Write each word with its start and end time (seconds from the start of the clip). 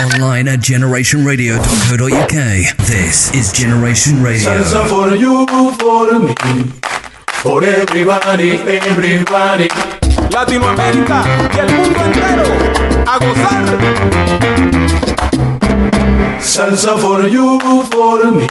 Online 0.00 0.48
at 0.48 0.60
generationradio.co.uk. 0.60 2.36
This 2.86 3.34
is 3.34 3.52
Generation 3.52 4.22
Radio. 4.22 4.48
Salsa 4.48 4.88
for 4.88 5.14
you, 5.14 5.46
for 5.76 6.18
me, 6.18 6.34
for 7.42 7.62
everybody, 7.62 8.52
everybody. 8.64 9.68
Latinoamérica 10.30 11.22
y 11.54 11.58
el 11.58 11.68
mundo 11.74 12.00
entero 12.02 12.44
a 13.06 13.18
gozar. 13.18 13.64
Salsa 16.40 16.96
for 16.96 17.28
you, 17.28 17.60
for 17.90 18.24
me, 18.32 18.46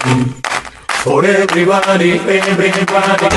for 1.04 1.26
everybody, 1.26 2.12
everybody. 2.28 3.28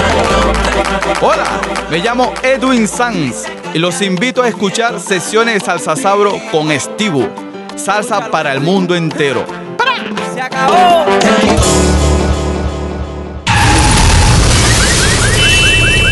Hola, 1.22 1.60
me 1.90 1.98
llamo 2.00 2.34
Edwin 2.42 2.86
Sanz 2.86 3.46
y 3.72 3.78
los 3.78 4.02
invito 4.02 4.42
a 4.42 4.48
escuchar 4.48 5.00
sesiones 5.00 5.54
de 5.54 5.60
Salsa 5.60 5.96
Sabro 5.96 6.38
con 6.50 6.70
Estivo. 6.70 7.51
Salsa 7.76 8.30
para 8.30 8.52
el 8.52 8.60
mundo 8.60 8.94
entero. 8.94 9.44
Se 10.34 10.40
acabó. 10.40 11.04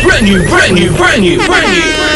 Brand 0.03 0.23
new, 0.23 0.43
brand 0.49 0.73
new, 0.73 0.93
brand 0.93 1.23
new, 1.23 1.39
brand 1.47 1.69
new. 1.69 2.10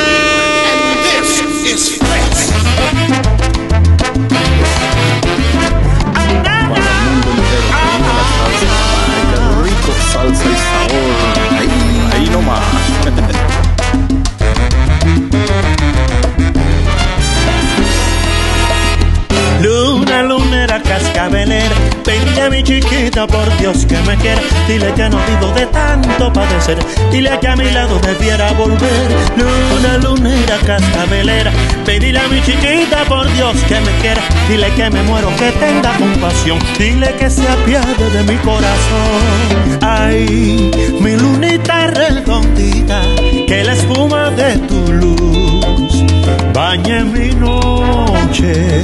Mi 22.51 22.62
chiquita 22.62 23.27
por 23.27 23.56
Dios 23.59 23.87
que 23.87 23.97
me 24.03 24.17
quiera. 24.17 24.41
Dile 24.67 24.92
que 24.95 25.09
no 25.09 25.19
vivo 25.27 25.53
de 25.53 25.67
tanto 25.67 26.33
padecer, 26.33 26.78
dile 27.11 27.39
que 27.41 27.48
a 27.48 27.56
mi 27.56 27.70
lado 27.70 27.98
debiera 28.00 28.53
volver. 28.53 29.09
Luna, 29.37 29.98
lunera, 29.98 30.59
cascabelera, 30.67 31.53
pedile 31.84 32.19
a 32.19 32.28
mi 32.28 32.41
chiquita 32.42 33.05
por 33.09 33.31
Dios 33.34 33.56
que 33.69 33.81
me 33.81 33.92
quiera. 34.00 34.22
Dile 34.48 34.70
que 34.75 34.91
me 34.91 35.03
muero, 35.03 35.28
que 35.37 35.50
tenga 35.53 35.92
compasión, 35.97 36.59
dile 36.78 37.15
que 37.19 37.31
se 37.31 37.47
apiade 37.48 38.11
de 38.11 38.22
mi 38.25 38.37
corazón. 38.39 39.78
Ay, 39.81 40.70
mi 41.00 41.17
lunita 41.17 41.89
redondita, 41.89 43.03
que 43.47 43.65
la 43.65 43.72
espuma 43.75 44.31
de 44.31 44.56
tu 44.69 44.92
luz 44.92 46.05
bañe 46.53 47.05
mi 47.05 47.34
noche. 47.34 48.83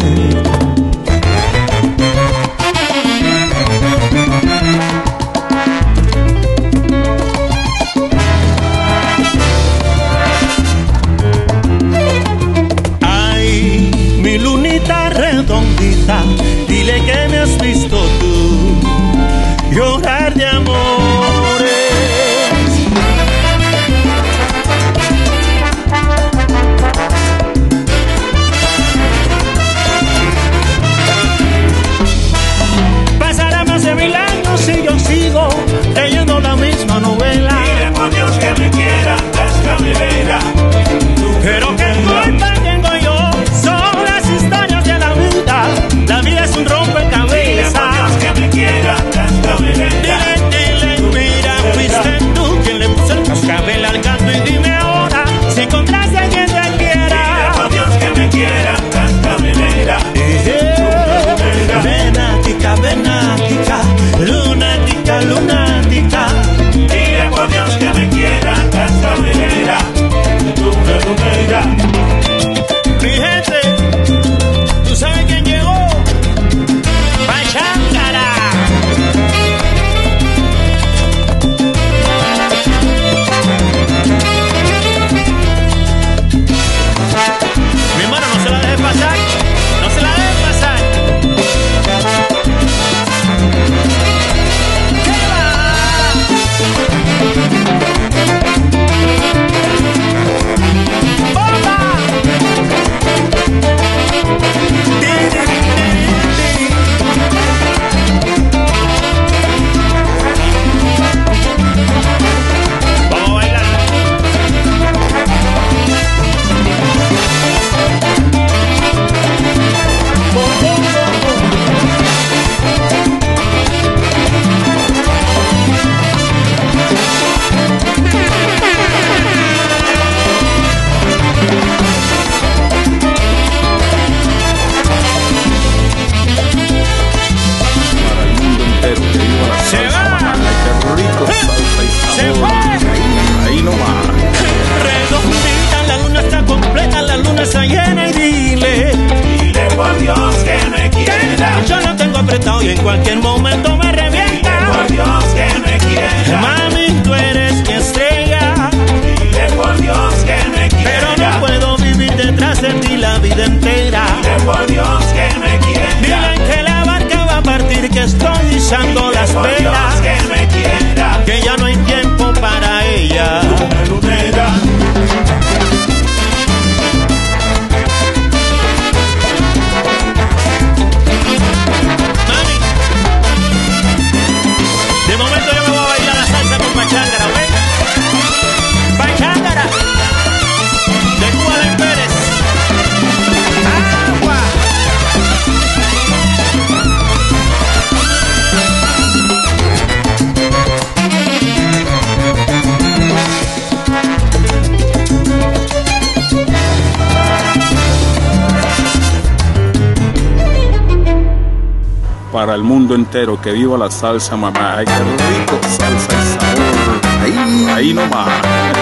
que 213.11 213.51
viva 213.53 213.77
la 213.77 213.91
salsa, 213.91 214.37
mamá. 214.37 214.77
Ay, 214.79 214.85
qué 214.87 214.93
rico, 214.93 215.59
salsa 215.69 216.13
y 216.13 216.39
sabor. 216.39 217.01
Ahí, 217.23 217.67
ahí 217.69 217.95
nomás. 217.95 218.80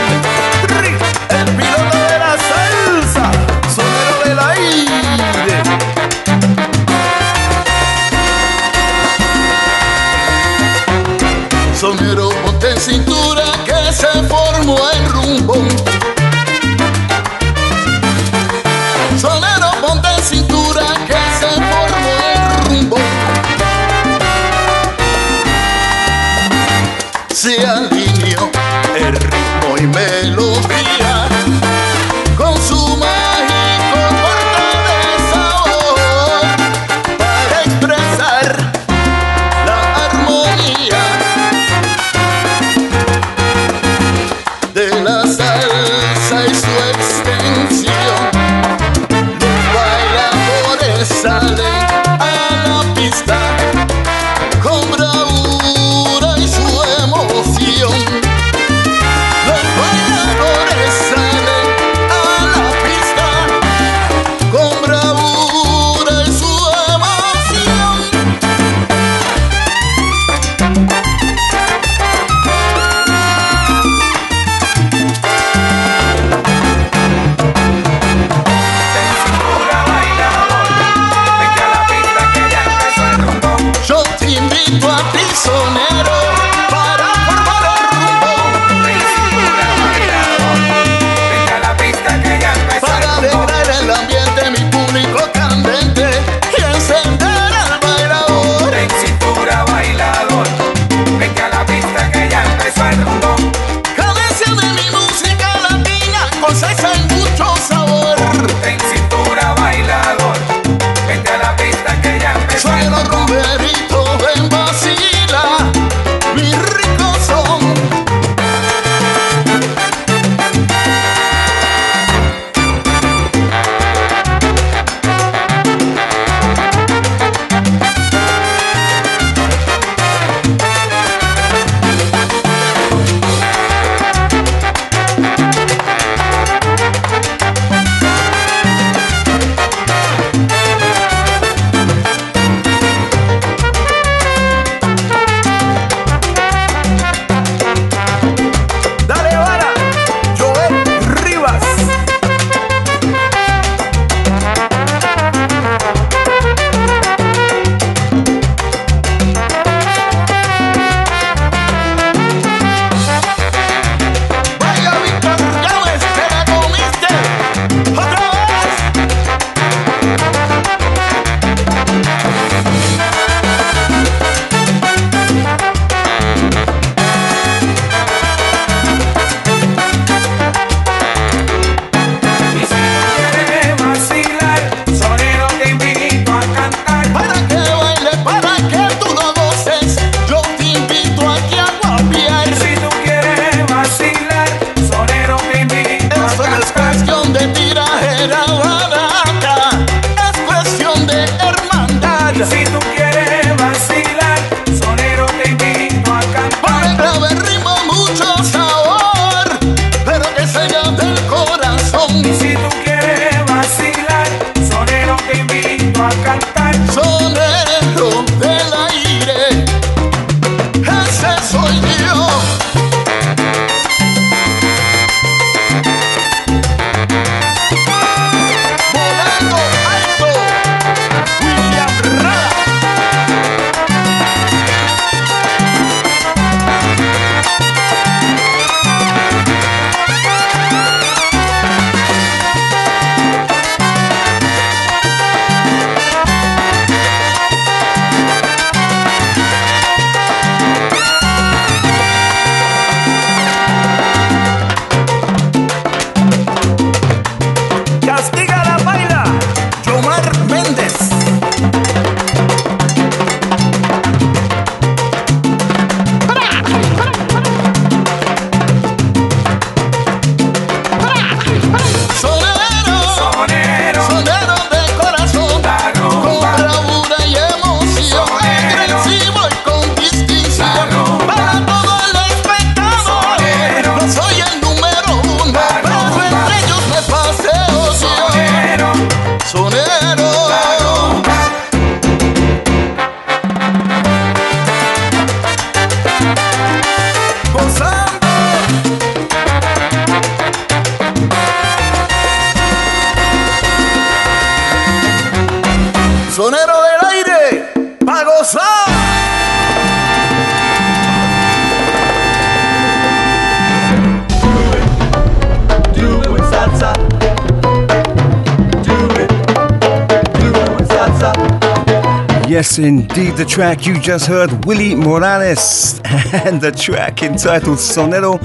Indeed, 323.18 323.37
the 323.37 323.44
track 323.44 323.84
you 323.84 323.98
just 323.98 324.26
heard, 324.26 324.64
Willie 324.64 324.94
Morales, 324.94 326.00
and 326.44 326.60
the 326.60 326.70
track 326.70 327.22
entitled 327.22 327.78
Sonero 327.78 328.38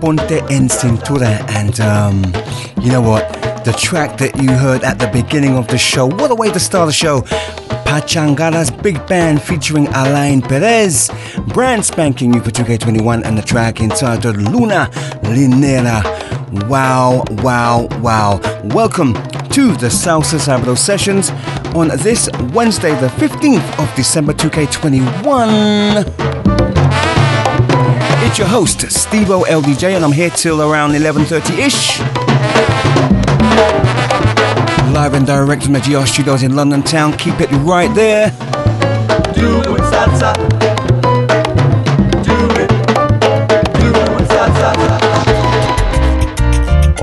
Ponte 0.00 0.42
en 0.50 0.68
Cintura. 0.68 1.48
And 1.50 1.78
um, 1.80 2.24
you 2.82 2.90
know 2.90 3.00
what? 3.00 3.28
The 3.64 3.72
track 3.72 4.18
that 4.18 4.36
you 4.42 4.50
heard 4.50 4.82
at 4.82 4.98
the 4.98 5.06
beginning 5.08 5.56
of 5.56 5.68
the 5.68 5.78
show, 5.78 6.06
what 6.06 6.30
a 6.30 6.34
way 6.34 6.50
to 6.50 6.58
start 6.58 6.88
the 6.88 6.92
show! 6.92 7.20
Pachangara's 7.86 8.70
Big 8.70 9.04
Band 9.06 9.40
featuring 9.40 9.86
Alain 9.88 10.42
Perez, 10.42 11.10
brand 11.48 11.84
spanking 11.84 12.32
new 12.32 12.40
for 12.40 12.50
2K21, 12.50 13.24
and 13.24 13.38
the 13.38 13.42
track 13.42 13.80
entitled 13.80 14.36
Luna 14.36 14.90
Linera. 15.22 16.02
Wow, 16.68 17.24
wow, 17.42 17.86
wow. 18.00 18.40
Welcome 18.74 19.14
to 19.50 19.72
the 19.76 19.88
Salsa 19.88 20.38
Sabado 20.38 20.76
sessions 20.76 21.30
on 21.76 21.88
this 21.88 22.28
Wednesday, 22.54 22.98
the 23.00 23.08
15th 23.08 23.78
of 23.78 23.94
December 23.94 24.32
2K21. 24.32 26.04
It's 28.26 28.38
your 28.38 28.48
host, 28.48 28.78
Stevo 28.78 29.44
LDJ, 29.44 29.94
and 29.94 30.02
I'm 30.04 30.12
here 30.12 30.30
till 30.30 30.62
around 30.62 30.92
11.30ish. 30.92 32.00
Live 34.94 35.12
and 35.12 35.26
direct 35.26 35.64
from 35.64 35.74
the 35.74 35.80
GR 35.80 36.06
Studios 36.06 36.42
in 36.42 36.56
London 36.56 36.82
Town. 36.82 37.12
Keep 37.12 37.40
it 37.40 37.50
right 37.58 37.94
there. 37.94 38.30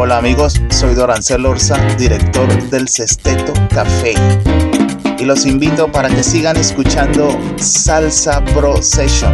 Hola 0.05 0.17
amigos, 0.17 0.61
soy 0.69 0.95
Dorancel 0.95 1.45
Orza, 1.45 1.77
director 1.95 2.69
del 2.69 2.89
Sesteto 2.89 3.53
Café. 3.69 4.13
Y 5.17 5.23
los 5.23 5.45
invito 5.45 5.89
para 5.89 6.09
que 6.09 6.21
sigan 6.23 6.57
escuchando 6.57 7.29
Salsa 7.55 8.43
Pro 8.53 8.81
Session 8.81 9.33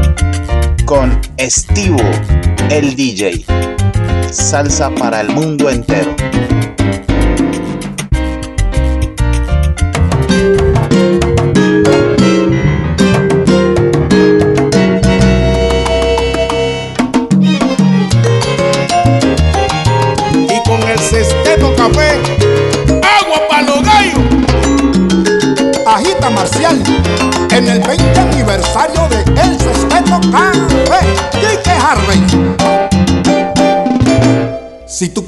con 0.85 1.19
Estivo, 1.37 1.97
el 2.69 2.95
DJ. 2.95 3.45
Salsa 4.29 4.91
para 4.91 5.21
el 5.21 5.29
mundo 5.29 5.71
entero. 5.71 6.15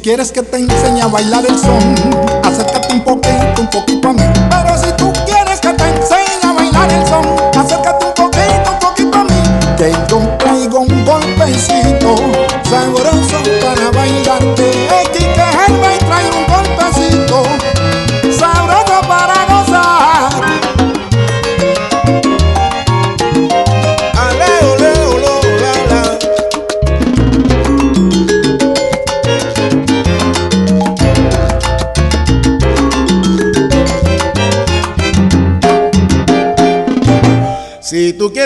Quieres 0.01 0.31
que 0.31 0.41
te 0.41 0.57
enseñe 0.57 1.01
a 1.01 1.07
bailar 1.07 1.45
el 1.45 1.57
son, 1.59 1.95
acércate 2.43 2.93
un 2.93 3.03
poquito, 3.03 3.61
un 3.61 3.69
poquito 3.69 4.09
a 4.09 4.13
mí. 4.13 4.23
Pero 4.49 4.77
si 4.77 4.91
tú 4.93 5.13
quieres 5.25 5.59
que 5.59 5.69
te 5.73 5.83
enseñe 5.83 6.43
a 6.43 6.53
bailar 6.53 6.91
el 6.91 7.07
son, 7.07 7.25
acércate 7.55 8.05
un 8.05 8.13
poquito, 8.13 8.71
un 8.71 8.79
poquito 8.79 9.17
a 9.17 9.23
mí. 9.23 9.41
Que 9.77 9.91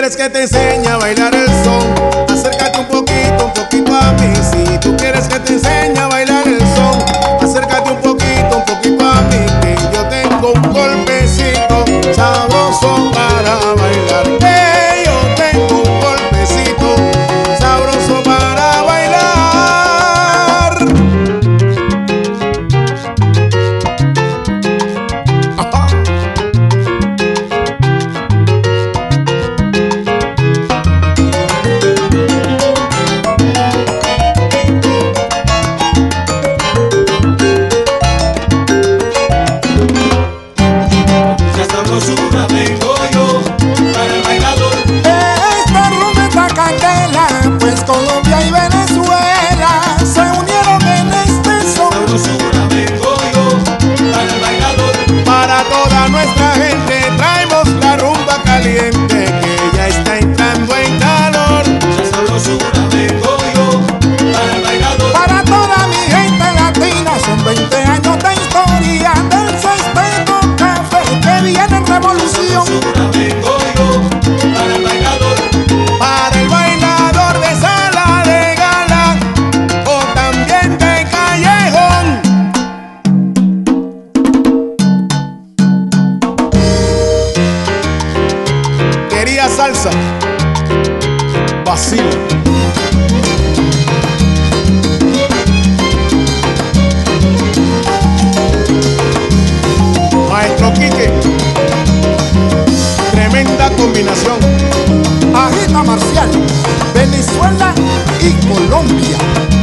quieres 0.06 0.16
que 0.16 0.30
te 0.30 0.42
enseñe 0.42 0.95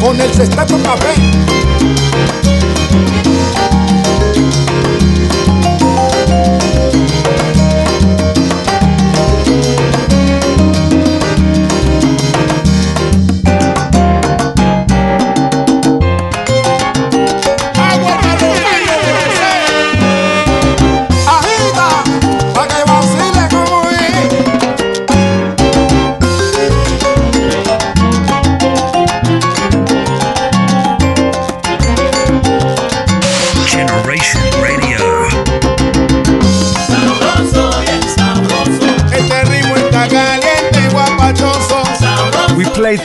con 0.03 0.19
el 0.19 0.33
Sesteto 0.33 0.77
Café. 0.83 1.42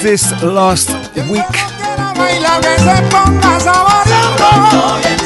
This 0.02 0.30
last 0.42 0.90
week. 1.30 1.44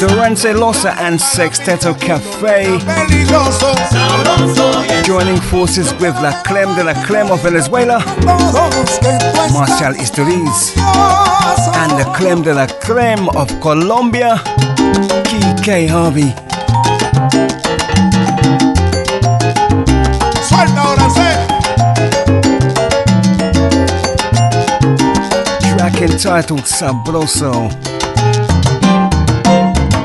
Durante 0.00 0.52
Losa 0.52 0.95
and 0.99 1.19
Sexteto 1.19 1.95
Cafe. 1.95 2.79
Joining 5.05 5.41
forces 5.41 5.93
with 5.95 6.14
La 6.23 6.43
Clem 6.43 6.75
de 6.76 6.85
la 6.85 6.95
Clem 7.05 7.31
of 7.31 7.43
Venezuela, 7.43 7.99
Marshall 9.52 9.95
Isturiz, 9.97 10.76
and 11.76 11.93
the 11.99 12.11
Clem 12.14 12.43
de 12.43 12.55
la 12.55 12.67
Clem 12.67 13.29
of 13.31 13.49
Colombia, 13.61 14.41
Kike 15.25 15.88
Harvey. 15.88 16.35
Entitled 26.03 26.61
Sabroso. 26.63 27.71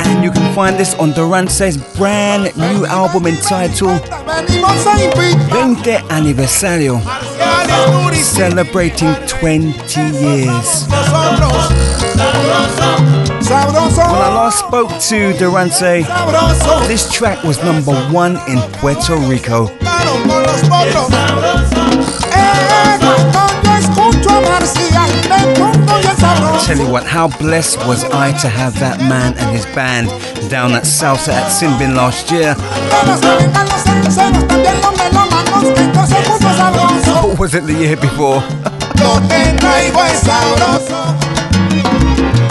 And 0.06 0.24
you 0.24 0.32
can 0.32 0.54
find 0.54 0.78
this 0.78 0.94
on 0.96 1.12
Durance's 1.12 1.78
brand 1.96 2.56
new 2.56 2.86
album 2.86 3.26
entitled 3.26 4.06
20 4.06 4.12
Aniversario, 6.14 7.02
celebrating 8.16 9.14
20 9.28 10.02
years. 10.20 10.88
When 13.48 14.22
I 14.22 14.34
last 14.36 14.60
spoke 14.60 14.92
to 15.10 15.34
Durance, 15.38 15.80
this 16.88 17.12
track 17.12 17.44
was 17.44 17.64
number 17.64 17.96
one 18.12 18.38
in 18.48 18.60
Puerto 18.74 19.16
Rico. 19.16 19.68
Tell 26.66 26.78
you 26.78 26.90
what, 26.92 27.06
how 27.06 27.28
blessed 27.38 27.78
was 27.88 28.04
I 28.06 28.32
to 28.40 28.50
have 28.50 28.78
that 28.80 29.00
man 29.00 29.38
and 29.38 29.56
his 29.56 29.66
band 29.68 30.08
down 30.50 30.72
at 30.74 30.84
Salsa 30.84 31.34
at 31.34 31.52
Sinbin 31.52 31.96
last 31.96 32.32
year. 32.32 32.56
Or 37.24 37.36
was 37.36 37.54
it 37.56 37.66
the 37.66 37.74
year 37.74 37.96
before? 37.96 38.44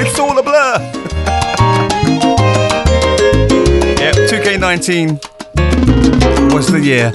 it's 0.00 0.18
all 0.18 0.38
a 0.38 0.42
blur. 0.42 0.78
yep, 4.00 4.14
2K19 4.30 5.20
was 6.52 6.66
the 6.68 6.80
year. 6.80 7.12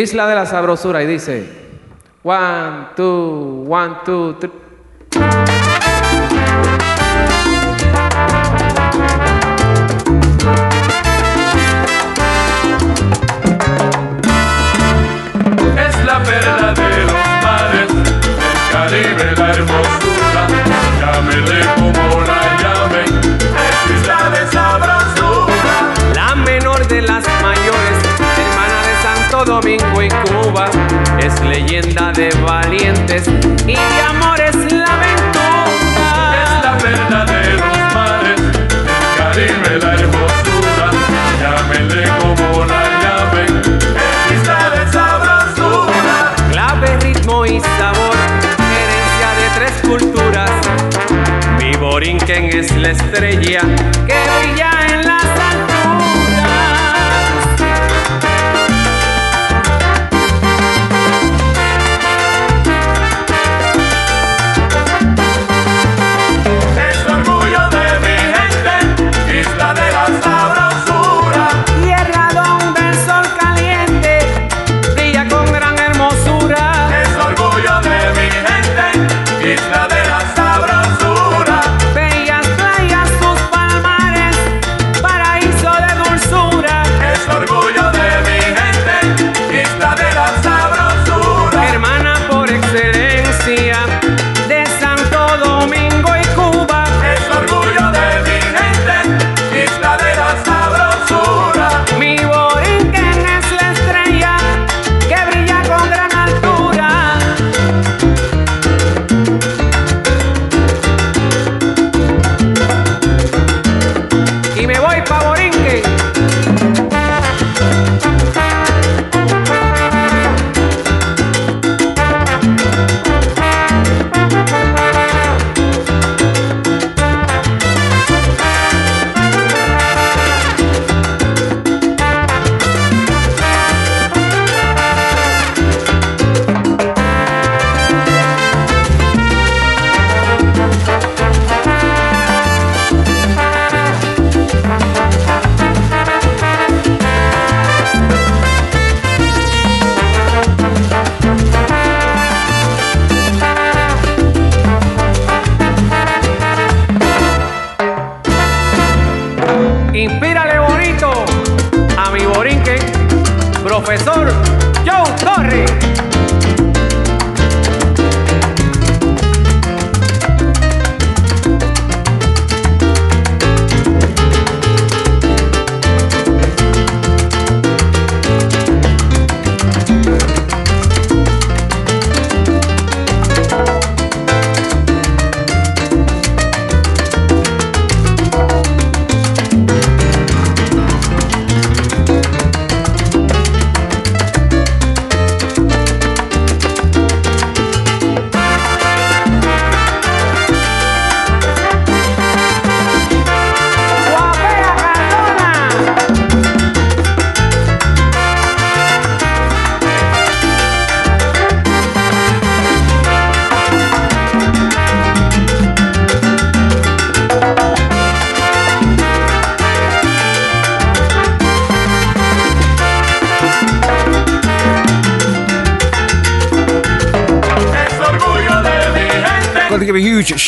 Isla 0.00 0.26
de 0.26 0.34
la 0.34 0.46
Sabrosura 0.46 1.02
y 1.02 1.06
dice, 1.06 1.46
one, 2.22 2.88
two, 2.96 3.66
one, 3.68 3.96
two, 4.04 4.36
three. 4.40 4.59
De 31.90 32.30
valientes 32.46 33.26
y 33.66 33.74
de 33.74 34.02
amores 34.08 34.54
la 34.72 34.84
aventura. 34.84 36.34
Es 36.36 36.64
la 36.64 36.78
perla 36.78 37.24
de 37.24 37.52
los 37.54 37.94
mares, 37.94 38.40
el 38.40 39.16
Caribe, 39.18 39.78
la 39.80 39.94
hermosura. 39.94 40.90
Llámele 41.40 42.08
como 42.20 42.64
la 42.64 42.82
llamen, 43.02 43.62
es 44.30 44.40
isla 44.40 44.70
de 44.70 44.92
sabrosura. 44.92 46.34
Clave, 46.52 46.96
ritmo 47.00 47.44
y 47.44 47.60
sabor, 47.60 48.16
herencia 48.78 49.28
de 49.40 49.46
tres 49.56 49.72
culturas. 49.82 50.50
Mi 51.58 51.74
Borinquen 51.76 52.44
es 52.56 52.76
la 52.76 52.90
estrella 52.90 53.62
que 54.06 54.14
brilla 54.38 54.59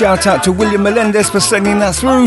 shout 0.03 0.27
out 0.27 0.43
to 0.43 0.51
William 0.51 0.83
Melendez 0.83 1.31
for 1.31 1.39
sending 1.39 1.79
that 1.79 1.95
through. 1.95 2.27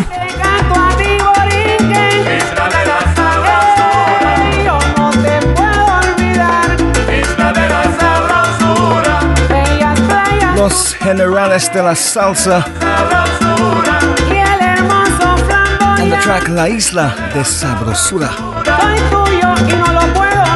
Los 10.55 10.95
Generales 11.03 11.67
de 11.73 11.83
la 11.83 11.95
Salsa. 11.95 12.63
And 15.99 16.09
the 16.09 16.17
track 16.21 16.47
La 16.47 16.69
Isla 16.69 17.13
de 17.33 17.43
Sabrosura. 17.43 18.29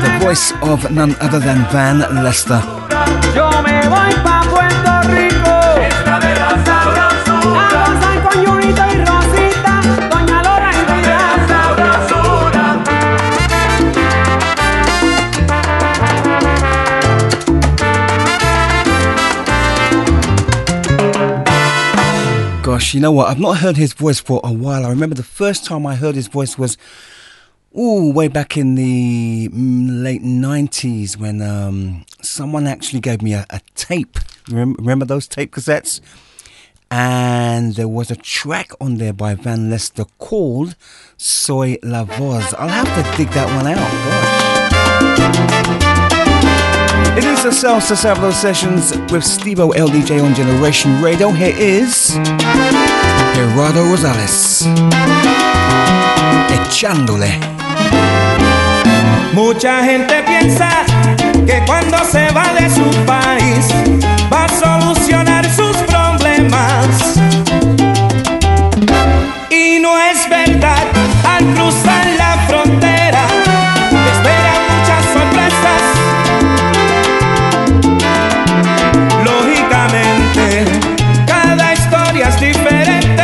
The 0.03 0.25
voice 0.25 0.53
of 0.61 0.89
none 0.89 1.17
other 1.19 1.39
than 1.39 1.67
Van 1.69 1.99
Lester. 2.23 2.61
You 22.93 22.99
know 22.99 23.11
what? 23.11 23.29
I've 23.29 23.39
not 23.39 23.57
heard 23.57 23.77
his 23.77 23.93
voice 23.93 24.19
for 24.19 24.41
a 24.43 24.51
while. 24.51 24.85
I 24.85 24.89
remember 24.89 25.15
the 25.15 25.23
first 25.23 25.63
time 25.65 25.85
I 25.85 25.95
heard 25.95 26.15
his 26.15 26.27
voice 26.27 26.57
was, 26.57 26.77
ooh, 27.77 28.11
way 28.11 28.27
back 28.27 28.57
in 28.57 28.75
the 28.75 29.49
mm, 29.49 30.03
late 30.03 30.21
90s 30.21 31.17
when 31.17 31.41
um, 31.41 32.05
someone 32.21 32.67
actually 32.67 32.99
gave 32.99 33.21
me 33.21 33.33
a, 33.33 33.45
a 33.49 33.61
tape. 33.75 34.17
Remember 34.49 35.05
those 35.05 35.27
tape 35.27 35.53
cassettes? 35.53 36.01
And 36.91 37.75
there 37.75 37.87
was 37.87 38.09
a 38.09 38.15
track 38.15 38.71
on 38.81 38.95
there 38.97 39.13
by 39.13 39.35
Van 39.35 39.69
Lester 39.69 40.05
called 40.17 40.75
Soy 41.17 41.77
La 41.83 42.03
Voz. 42.03 42.53
I'll 42.55 42.67
have 42.67 42.87
to 42.95 43.17
dig 43.17 43.29
that 43.29 43.47
one 43.55 43.67
out. 43.67 43.77
Gosh. 45.17 45.99
It 47.17 47.25
is 47.25 47.43
the 47.43 47.49
Salsa 47.49 47.95
Sablo 47.97 48.31
Sessions 48.31 48.95
with 49.11 49.25
Steve 49.25 49.59
O 49.59 49.69
LDJ 49.69 50.23
on 50.23 50.33
Generation 50.33 51.01
Radio. 51.01 51.31
Here 51.31 51.53
is 51.57 52.13
Gerardo 53.35 53.83
Rosales. 53.83 54.65
Echándole. 56.49 57.37
Mucha 59.33 59.83
gente 59.83 60.23
piensa 60.23 60.69
que 61.45 61.61
cuando 61.65 61.97
se 62.05 62.31
va 62.31 62.53
de 62.53 62.69
su 62.69 62.89
país 63.05 63.67
va 64.31 64.45
a 64.45 64.49
solucionar 64.49 65.45
sus 65.53 65.68
problemas. 66.29 67.17
Y 69.49 69.79
no 69.79 69.97
es 69.97 70.29
verdad, 70.29 70.85
al 71.27 71.45
cruzar 71.53 72.05
la 72.17 72.37
frontera 72.47 73.23
te 73.89 74.09
esperan 74.11 74.61
muchas 74.69 75.03
sorpresas. 75.15 75.81
Lógicamente, 79.23 80.65
cada 81.25 81.73
historia 81.73 82.27
es 82.27 82.39
diferente. 82.39 83.23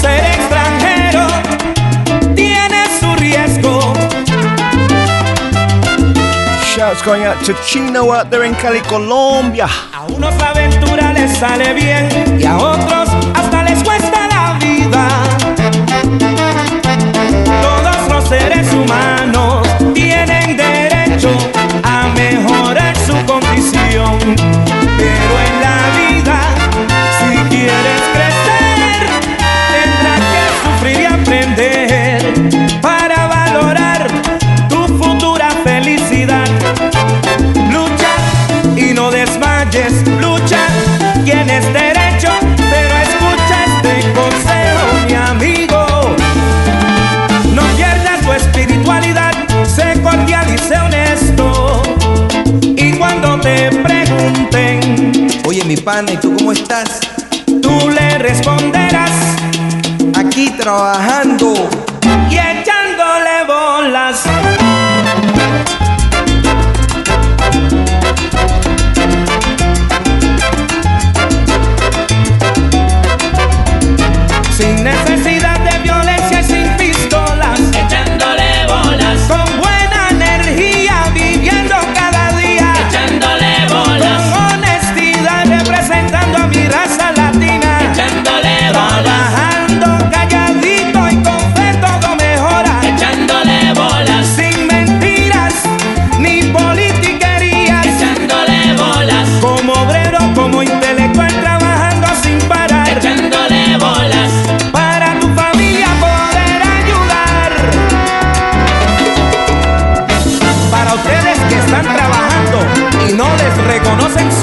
Ser 0.00 0.24
extranjero 0.26 1.26
tiene 2.34 2.86
su 3.00 3.14
riesgo. 3.16 3.94
Shouts 6.76 7.02
going 7.02 7.24
out 7.24 7.42
to 7.44 7.54
Chino 7.64 8.12
out 8.12 8.30
there 8.30 8.44
in 8.44 8.54
Cali, 8.54 8.80
Colombia. 8.80 9.68
A 9.92 10.04
unos 10.12 10.34
sale 11.28 11.72
bien 11.72 12.08
y 12.38 12.44
a 12.44 12.56
otros 12.56 13.08
hasta 13.34 13.62
les 13.62 13.82
cuesta 13.82 14.28
la 14.28 14.58
vida. 14.58 15.08
Todos 17.62 18.08
los 18.12 18.28
seres 18.28 18.72
humanos 18.72 19.66
tienen 19.94 20.56
derecho 20.56 21.30
a 21.82 22.08
mejorar 22.14 22.94
su 22.96 23.14
condición. 23.24 24.18
Pero 24.98 25.43
mi 55.74 55.80
pana, 55.82 56.12
¿y 56.12 56.16
tú 56.18 56.32
cómo 56.36 56.52
estás? 56.52 57.00
tú 57.60 57.90
le 57.90 58.18
responderás 58.18 59.10
Aquí 60.16 60.50
trabajando. 60.50 61.52
y 62.30 62.34
echándole 62.34 63.44
bolas. 63.46 64.22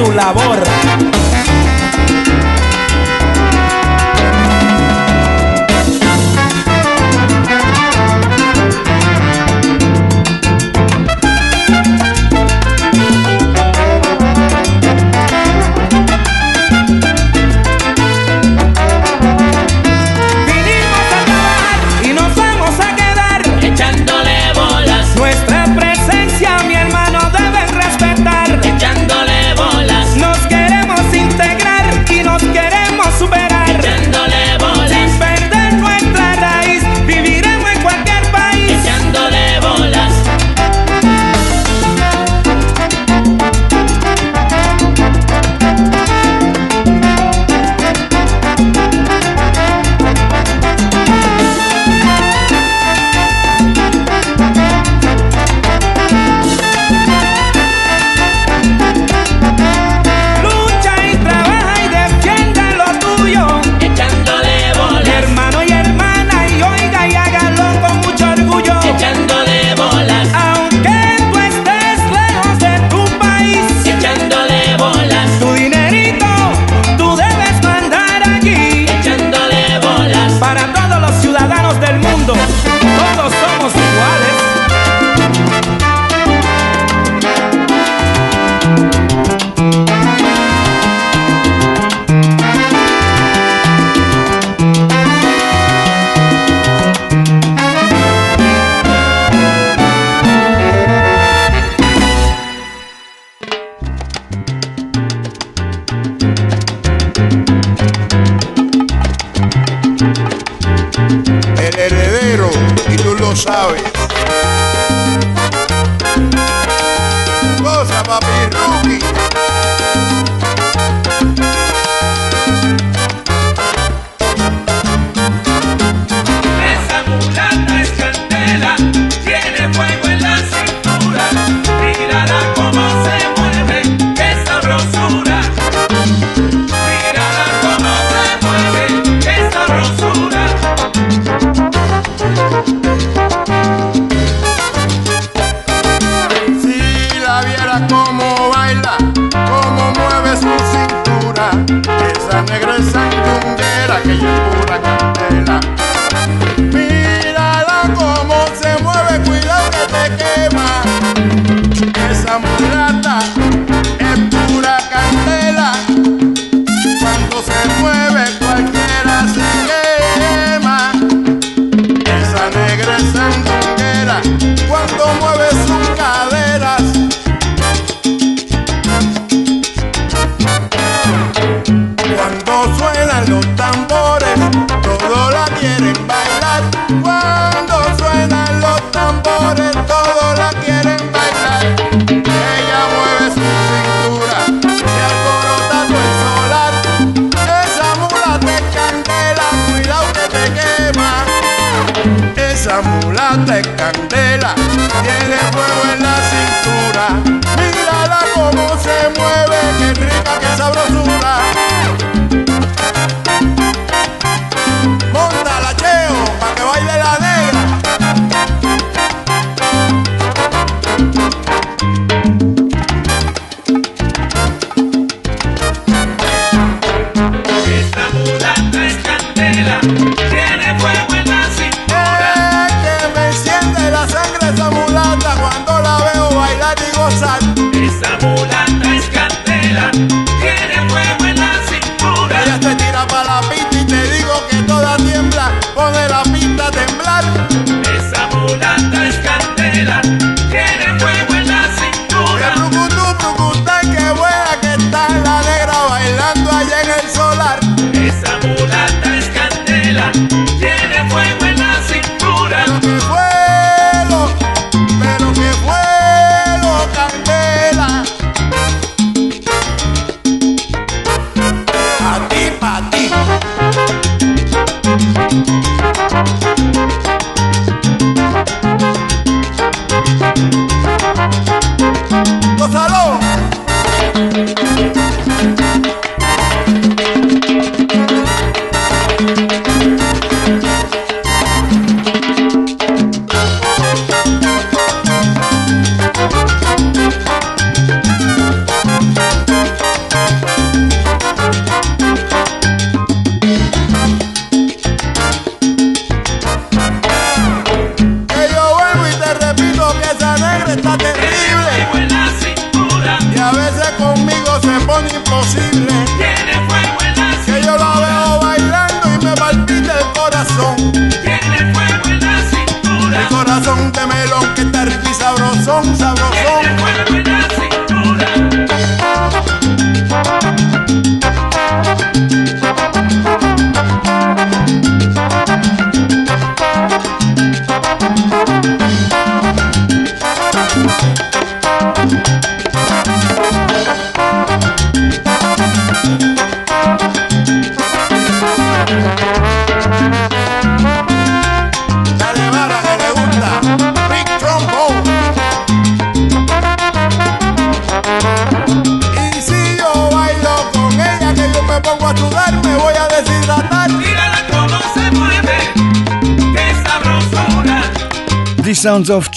su 0.03 0.11
labor. 0.13 1.10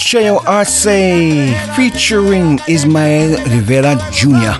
Cheo 0.05 0.39
Arce 0.45 1.55
featuring 1.75 2.59
Ismael 2.67 3.43
Rivera 3.49 3.95
Jr. 4.11 4.53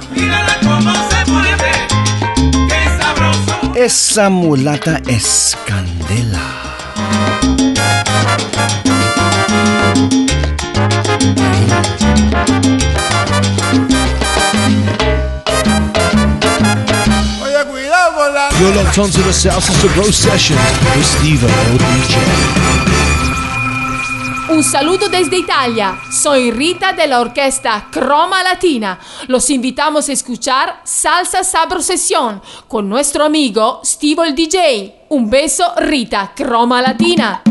Esa 3.75 4.31
mulata 4.31 4.99
es 5.07 5.55
candela. 5.67 6.41
You're 18.57 18.73
locked 18.73 18.97
onto 18.97 19.21
the 19.21 19.31
South 19.31 19.63
Sister 19.63 19.93
Bro 19.93 20.05
session 20.05 20.57
with 20.95 21.05
Steven 21.05 21.51
ODJ. 21.51 23.04
Un 24.55 24.63
saludo 24.63 25.09
desde 25.09 25.37
Italia. 25.37 25.99
Soy 26.09 26.49
Rita 26.49 26.93
de 26.93 27.07
la 27.07 27.19
orquesta 27.19 27.89
Croma 27.91 28.41
Latina. 28.41 28.97
Los 29.27 29.49
invitamos 29.49 30.07
a 30.07 30.13
escuchar 30.13 30.79
Salsa 30.85 31.43
Sabro 31.43 31.81
Sesión 31.81 32.41
con 32.69 32.87
nuestro 32.87 33.25
amigo 33.25 33.81
Steve 33.83 34.25
el 34.25 34.33
DJ. 34.33 35.07
Un 35.09 35.29
beso, 35.29 35.73
Rita, 35.75 36.31
Croma 36.33 36.81
Latina. 36.81 37.43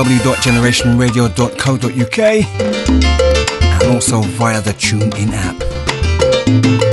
www.generationradio.co.uk 0.00 2.18
and 3.82 3.94
also 3.94 4.22
via 4.22 4.62
the 4.62 4.72
TuneIn 4.72 5.32
app. 5.34 6.89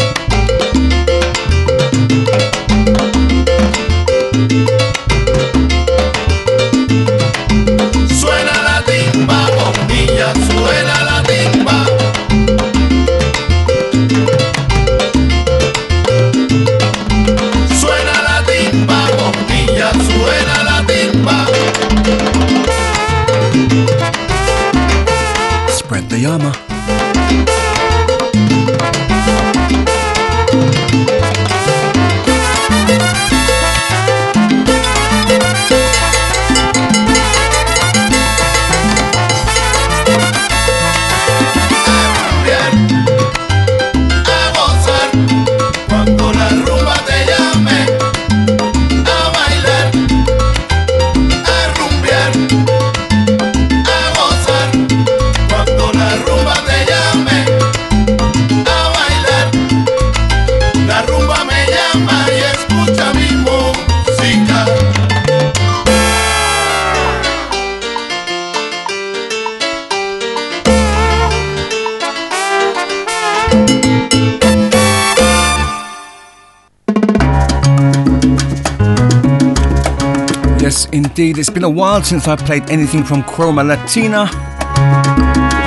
been 81.58 81.64
a 81.64 81.70
while 81.70 82.04
since 82.04 82.28
I 82.28 82.36
played 82.36 82.70
anything 82.70 83.04
from 83.04 83.24
Chroma 83.24 83.66
Latina 83.66 84.30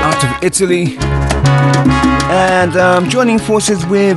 out 0.06 0.22
of 0.22 0.30
Italy. 0.40 0.96
And 2.30 2.76
um, 2.76 3.08
joining 3.08 3.40
forces 3.40 3.84
with 3.86 4.16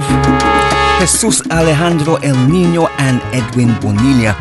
Jesus 0.99 1.41
Alejandro 1.49 2.17
El 2.17 2.37
Nino 2.47 2.85
and 2.99 3.19
Edwin 3.33 3.73
Bonilla. 3.81 4.37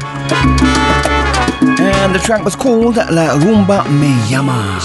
And 1.81 2.15
the 2.15 2.19
track 2.19 2.45
was 2.45 2.55
called 2.55 2.97
La 2.97 3.39
Rumba 3.39 3.89
Me 3.99 4.13
Llama. 4.31 4.79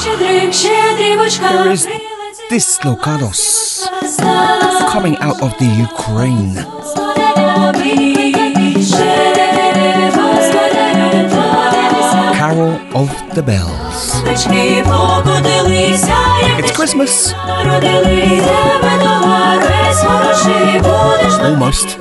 this 2.50 2.78
Dislocados 2.78 3.89
coming 4.89 5.18
out 5.18 5.41
of 5.41 5.52
the 5.60 5.66
Ukraine. 5.66 6.56
Carol 12.48 12.80
of 12.95 13.10
the 13.36 13.43
Bells. 13.43 14.24
It's 16.64 16.72
Christmas! 16.72 17.34
Almost. 21.43 21.98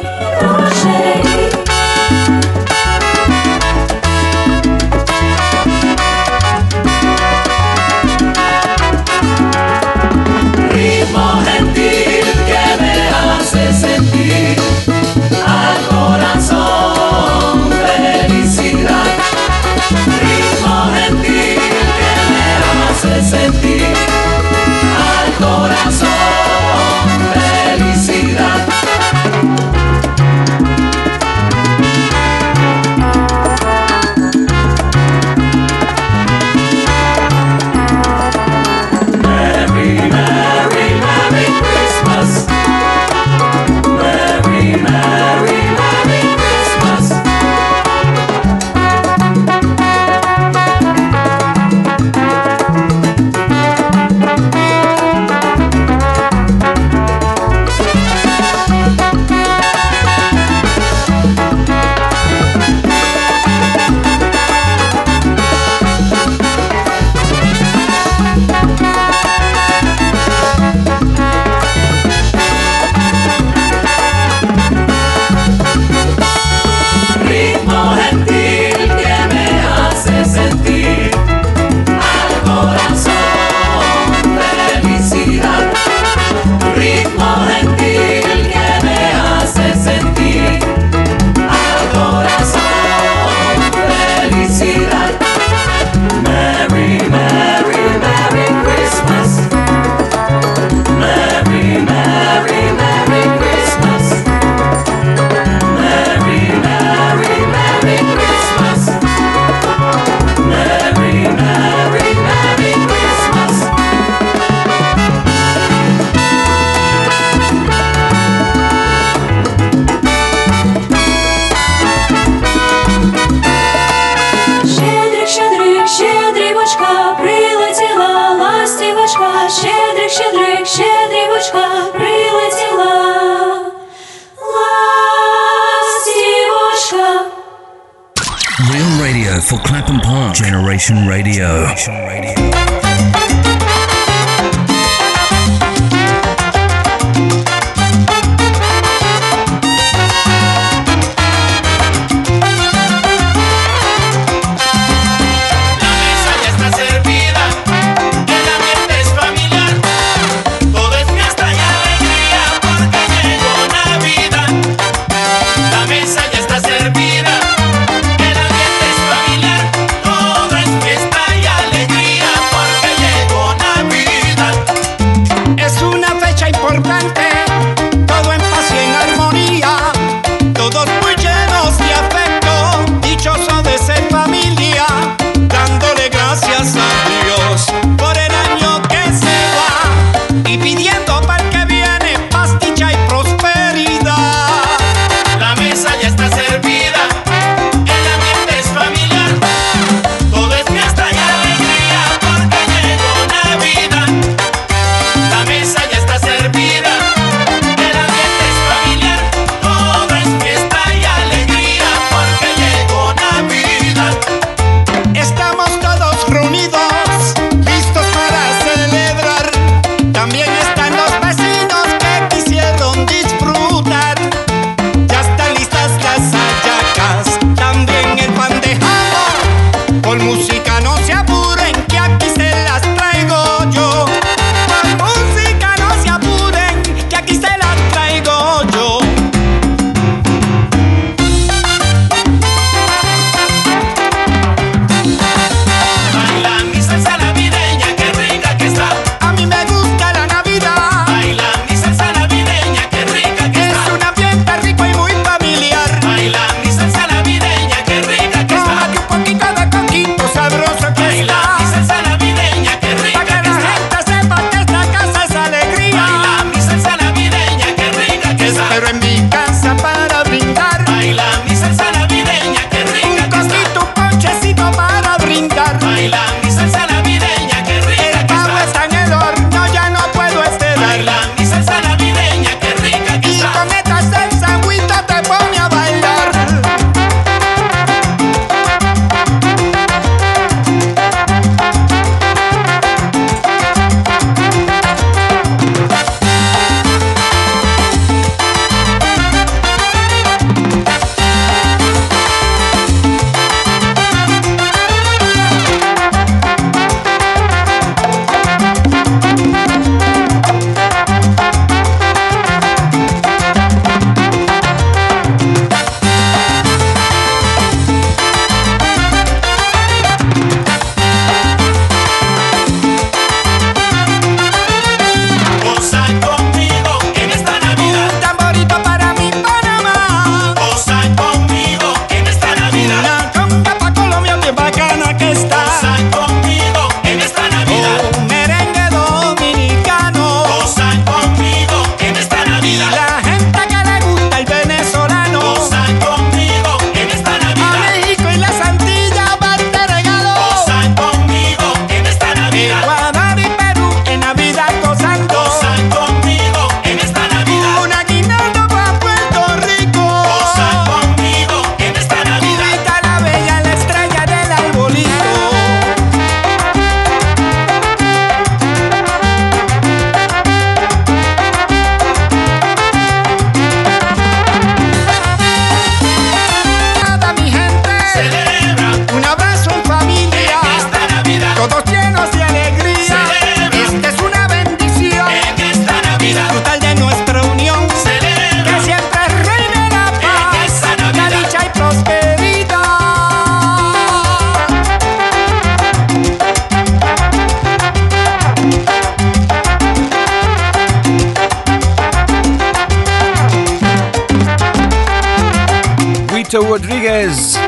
Rito 406.47 406.63
Rodríguez. 406.63 407.59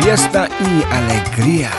Fiesta 0.00 0.48
y 0.60 0.94
alegría. 0.94 1.72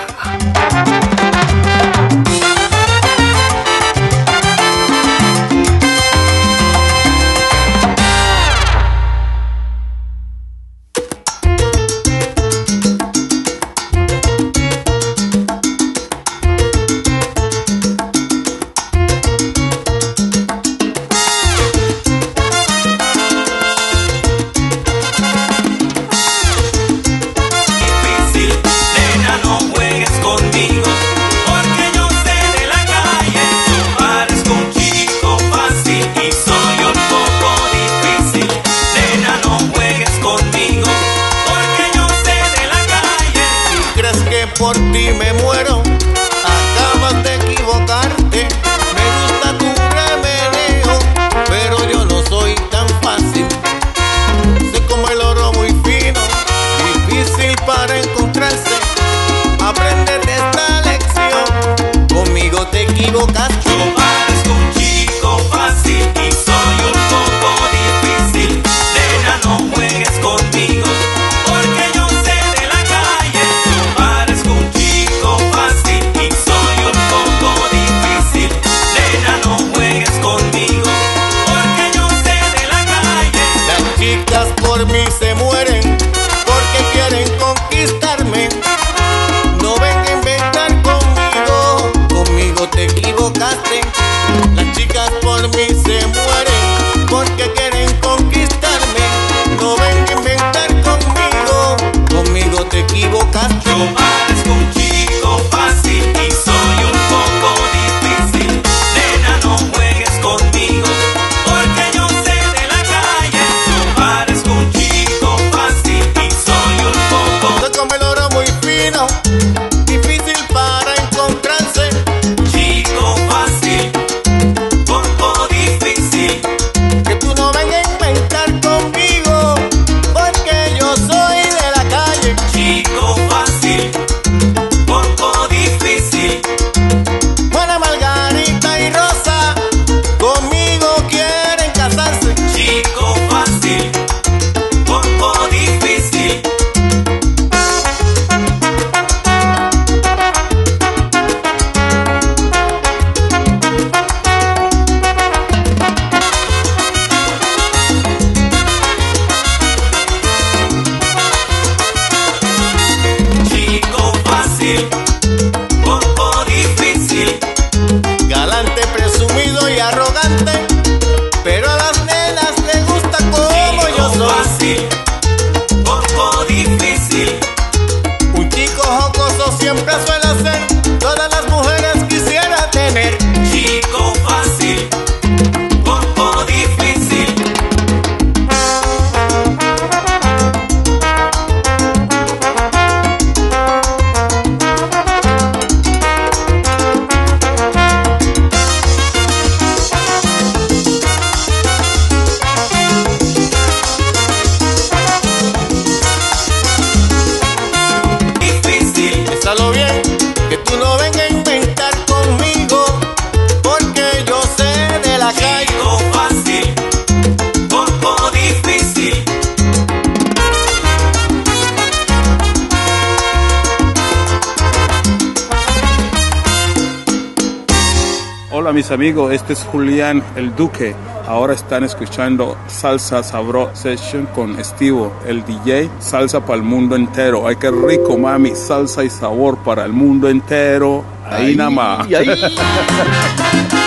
mis 228.76 228.92
amigos, 228.92 229.32
este 229.32 229.54
es 229.54 229.64
Julián 229.64 230.22
el 230.36 230.54
Duque. 230.54 230.94
Ahora 231.28 231.54
están 231.54 231.86
escuchando 231.86 232.58
Salsa 232.68 233.24
Sabro 233.24 233.72
Session 233.74 234.26
con 234.36 234.60
Estivo, 234.60 235.14
el 235.26 235.46
DJ. 235.46 235.90
Salsa 236.00 236.42
para 236.42 236.58
el 236.58 236.64
mundo 236.64 236.98
entero. 236.98 237.48
Ay, 237.48 237.56
qué 237.56 237.72
rico, 237.72 238.18
mami. 238.18 238.54
Salsa 238.54 239.06
y 239.06 239.10
sabor 239.10 239.60
para 239.60 239.86
el 239.86 239.94
mundo 239.94 240.28
entero. 240.28 241.06
Ahí, 241.26 241.56
nada 241.56 241.70
más. 241.70 242.08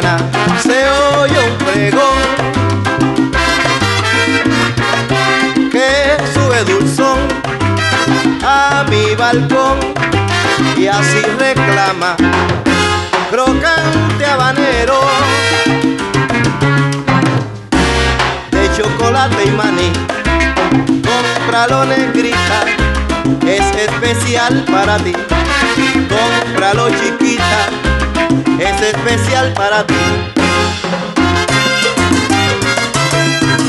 se 0.00 0.88
oye 1.18 1.38
un 1.50 1.58
pregón 1.58 2.22
que 5.72 6.16
sube 6.32 6.62
dulzón 6.64 7.18
a 8.44 8.84
mi 8.88 9.16
balcón 9.16 9.78
y 10.76 10.86
así 10.86 11.20
reclama 11.40 12.14
crocante 13.28 14.24
habanero 14.24 15.00
de 18.52 18.70
chocolate 18.76 19.44
y 19.46 19.50
maní. 19.50 19.92
Cómpralo 21.02 21.86
negrita, 21.86 22.60
es 23.44 23.66
especial 23.74 24.64
para 24.70 24.96
ti. 24.98 25.12
Cómpralo 26.08 26.88
chiquita 26.90 27.87
es 28.58 28.82
especial 28.82 29.52
para 29.54 29.86
ti. 29.86 29.94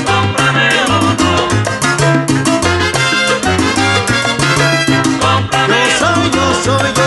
Cómprame 0.05 0.69
uno. 0.87 1.31
Cómprame 5.21 5.77
yo 5.99 6.07
soy, 6.07 6.31
yo 6.31 6.79
soy. 6.79 6.98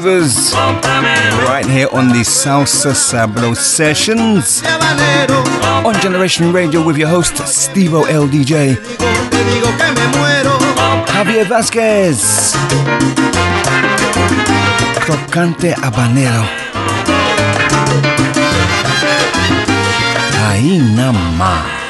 Flavors 0.00 0.54
right 1.44 1.66
here 1.66 1.88
on 1.92 2.08
the 2.08 2.24
Salsa 2.24 2.92
Sablo 2.92 3.54
sessions 3.54 4.62
on 5.84 5.94
Generation 6.00 6.52
Radio 6.52 6.82
with 6.82 6.96
your 6.96 7.08
host 7.08 7.36
Steve 7.46 7.90
LDJ. 7.90 8.76
Javier 11.06 11.44
Vasquez. 11.44 12.54
Crocante 15.04 15.74
habanero. 15.74 16.46
Ahí 20.48 20.78
nada. 20.96 21.80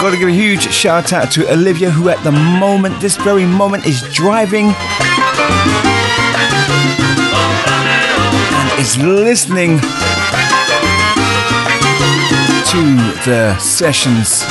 Gotta 0.00 0.16
give 0.18 0.28
a 0.28 0.32
huge 0.32 0.70
shout 0.72 1.12
out 1.12 1.32
to 1.32 1.50
Olivia, 1.52 1.90
who 1.90 2.10
at 2.10 2.22
the 2.22 2.30
moment, 2.30 3.00
this 3.00 3.16
very 3.16 3.44
moment, 3.44 3.86
is 3.86 4.02
driving 4.14 4.72
and 8.58 8.80
is 8.80 8.96
listening 8.98 9.78
to 12.70 12.82
the 13.24 13.56
sessions. 13.58 14.42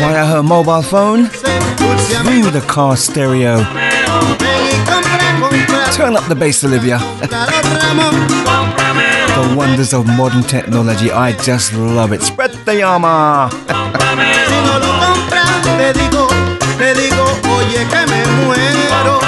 Via 0.00 0.26
her 0.26 0.42
mobile 0.42 0.82
phone, 0.82 1.26
through 1.26 2.50
the 2.50 2.64
car 2.66 2.96
stereo. 2.96 3.62
Turn 5.92 6.16
up 6.16 6.26
the 6.28 6.34
bass, 6.34 6.64
Olivia. 6.64 6.98
the 9.34 9.54
wonders 9.56 9.92
of 9.94 10.06
modern 10.06 10.42
technology. 10.42 11.10
I 11.10 11.32
just 11.32 11.72
love 11.74 12.12
it. 12.12 12.22
Spread 12.22 12.52
the 12.64 12.78
yama. 12.78 13.98
Te 15.78 15.92
digo, 15.94 16.28
te 16.78 16.94
digo, 16.94 17.24
oye 17.56 17.86
que 17.88 18.06
me 18.06 18.24
muero. 18.44 19.20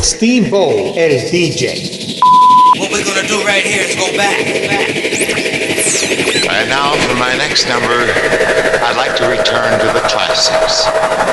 Steve 0.00 0.48
O, 0.52 0.94
el 0.96 1.30
DJ. 1.30 2.20
What 2.78 2.90
we're 2.90 3.04
gonna 3.04 3.26
do 3.26 3.44
right 3.44 3.64
here 3.64 3.82
is 3.82 3.96
go 3.96 4.16
back. 4.16 4.85
And 6.48 6.68
now 6.70 6.94
for 7.06 7.14
my 7.14 7.34
next 7.36 7.68
number, 7.68 7.88
I'd 7.88 8.96
like 8.96 9.16
to 9.16 9.28
return 9.28 9.78
to 9.80 9.86
the 9.92 10.00
classics. 10.08 10.84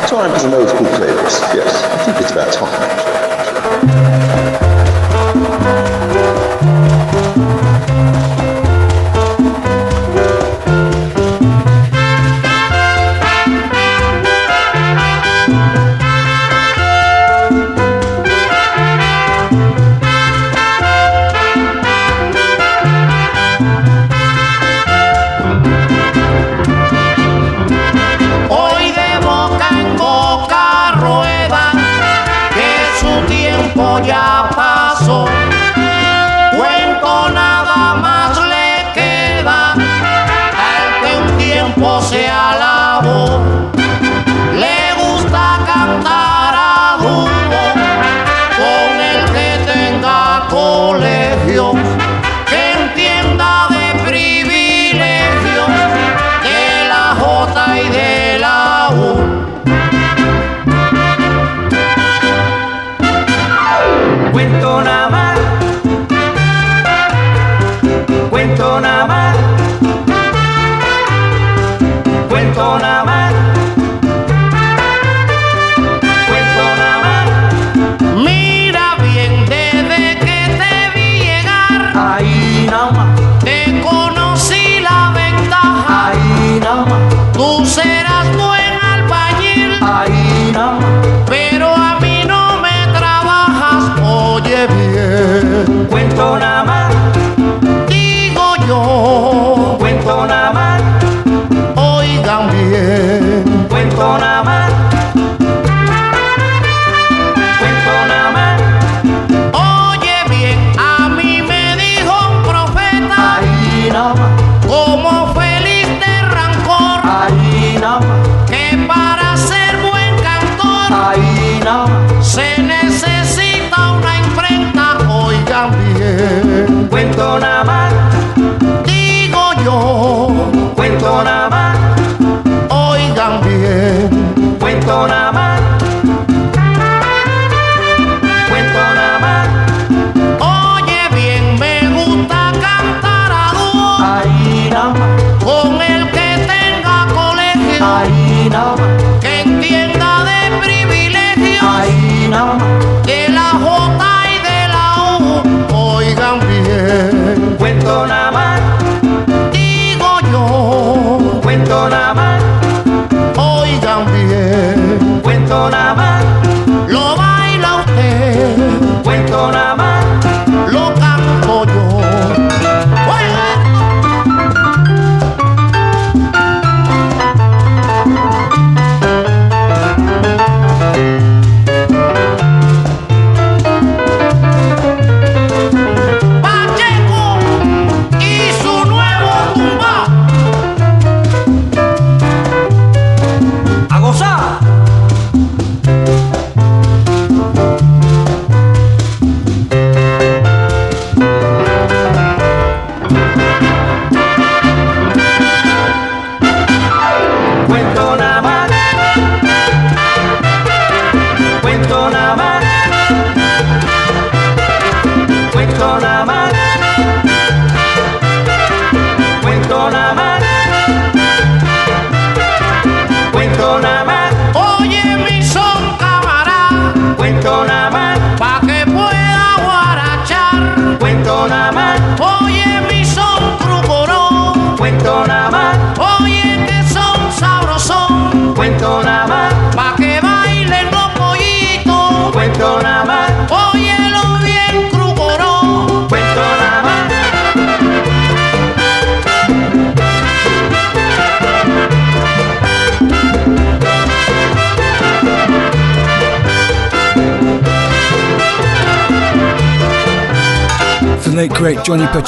Time 0.10 0.32
for 0.32 0.40
some 0.40 0.54
old 0.54 0.70
school 0.70 0.86
flavors. 0.98 1.40
Yes, 1.54 1.84
I 1.84 2.04
think 2.06 2.18
it's 2.22 2.32
about 2.32 2.52
time. 2.52 3.33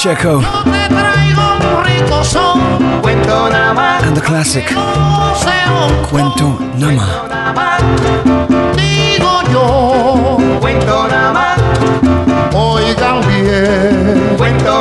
Pacheco. 0.06 0.38
And 4.03 4.16
the 4.16 4.22
classic 4.22 4.66
Cuento 6.06 6.60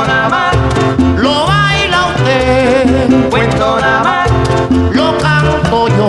Nama. 0.06 0.52
Lo 1.16 1.46
baila 1.46 2.00
usted. 2.12 3.30
Cuento 3.30 3.80
Nama. 3.80 4.26
Lo 4.92 5.16
canto 5.18 5.88
yo. 5.88 6.08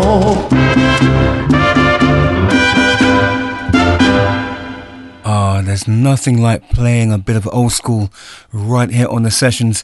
Ah, 5.23 5.61
there's 5.63 5.87
nothing 5.87 6.41
like 6.41 6.67
playing 6.69 7.13
a 7.13 7.17
bit 7.17 7.37
of 7.37 7.47
old 7.53 7.71
school 7.71 8.09
right 8.55 8.89
here 8.89 9.07
on 9.07 9.23
the 9.23 9.31
sessions, 9.31 9.83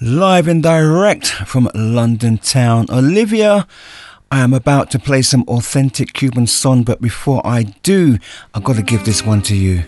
live 0.00 0.48
and 0.48 0.62
direct 0.62 1.28
from 1.28 1.70
London 1.74 2.36
town. 2.38 2.86
Olivia, 2.90 3.66
I 4.30 4.40
am 4.40 4.52
about 4.52 4.90
to 4.90 4.98
play 4.98 5.22
some 5.22 5.44
authentic 5.46 6.12
Cuban 6.12 6.46
song, 6.46 6.82
but 6.82 7.00
before 7.00 7.46
I 7.46 7.62
do, 7.82 8.18
I've 8.52 8.64
got 8.64 8.76
to 8.76 8.82
give 8.82 9.04
this 9.04 9.24
one 9.24 9.42
to 9.42 9.56
you. 9.56 9.84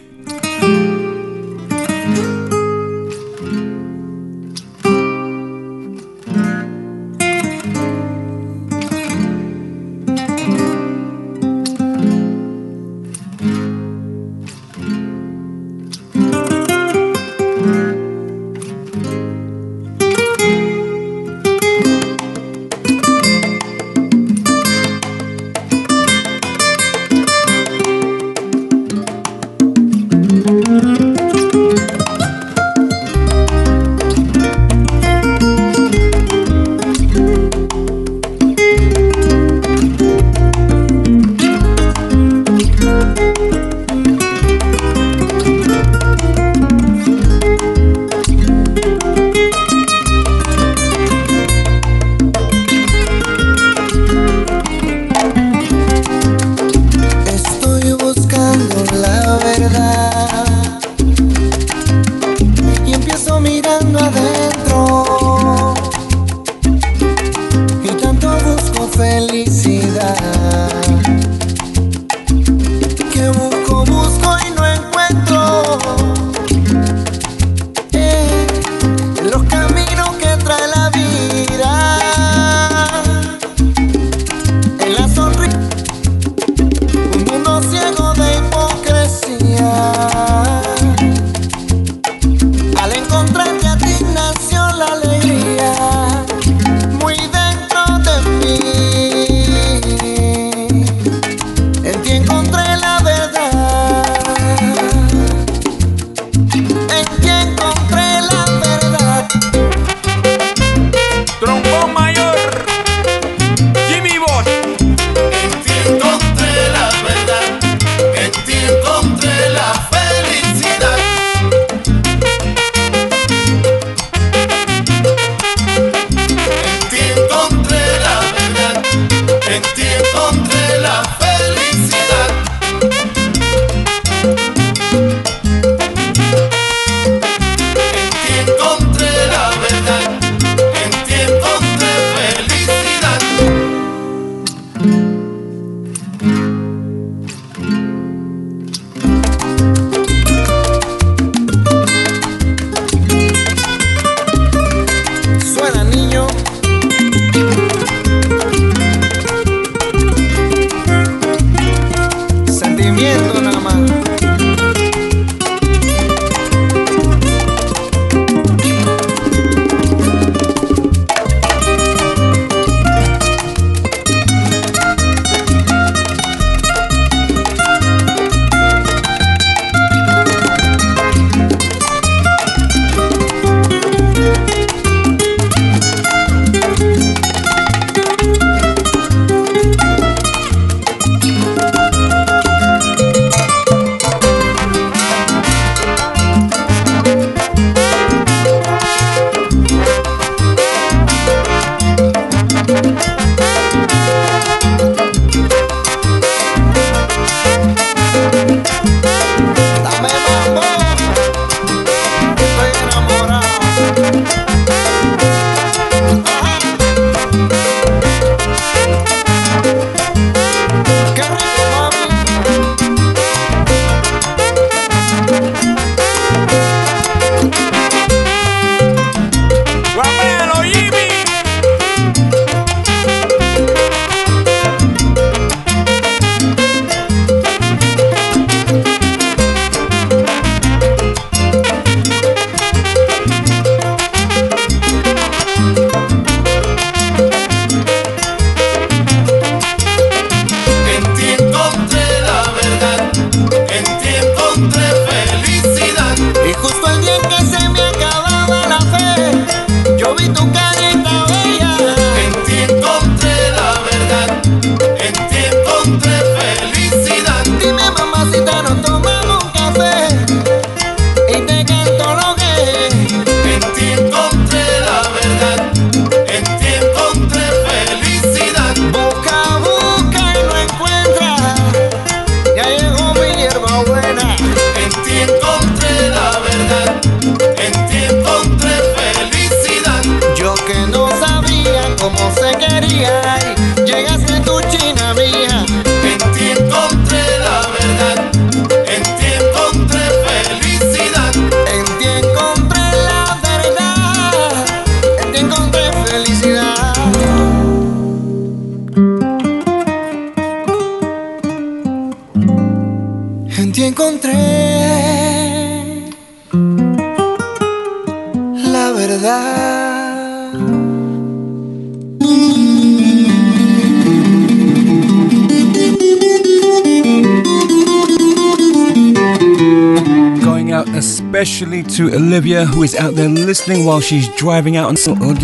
to 332.01 332.15
Olivia, 332.15 332.65
who 332.65 332.83
is 332.83 332.95
out 332.95 333.15
there 333.15 333.29
listening 333.29 333.85
while 333.85 334.01
she's 334.01 334.27
driving 334.35 334.75
out 334.75 334.89
on 334.89 334.97
some 334.97 335.21
odd. 335.21 335.41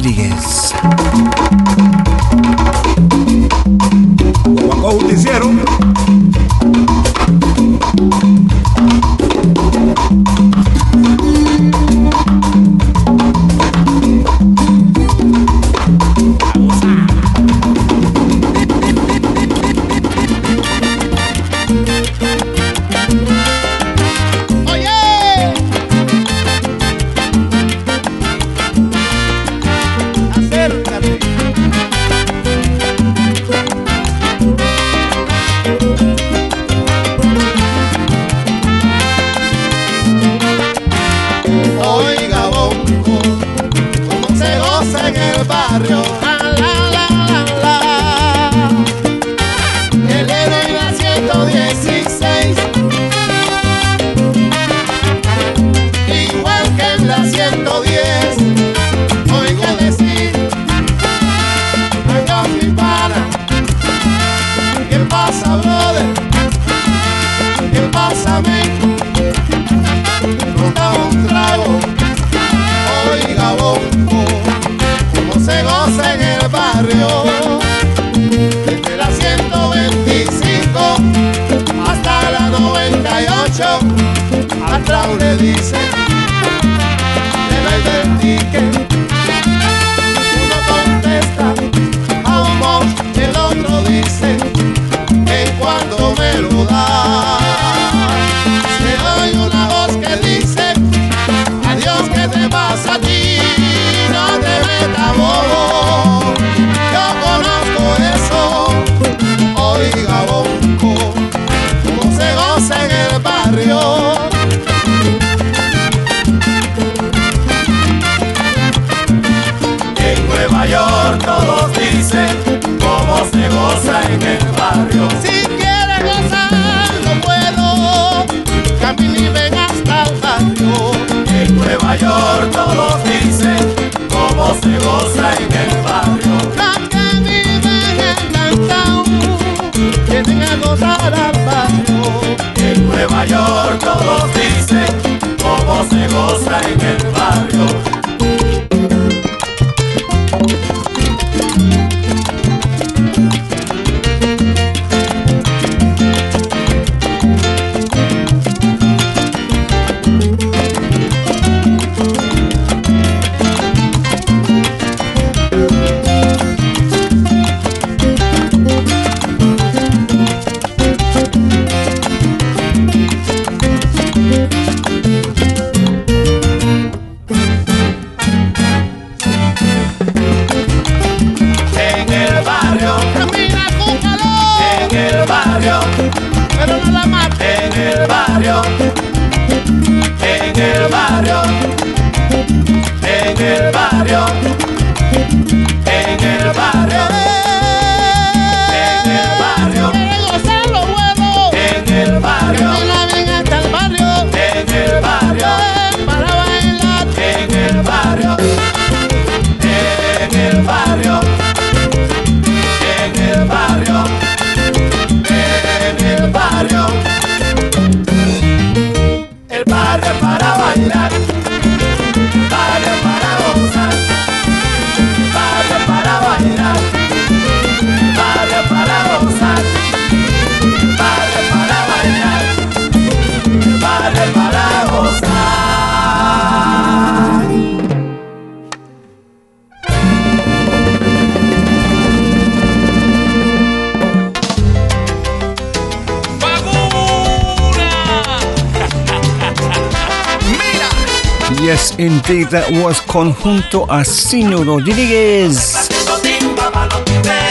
That 252.51 252.71
was 252.71 253.01
conjunto 253.01 253.87
a 253.91 254.05
Sino 254.05 254.63
Rodríguez. 254.63 255.89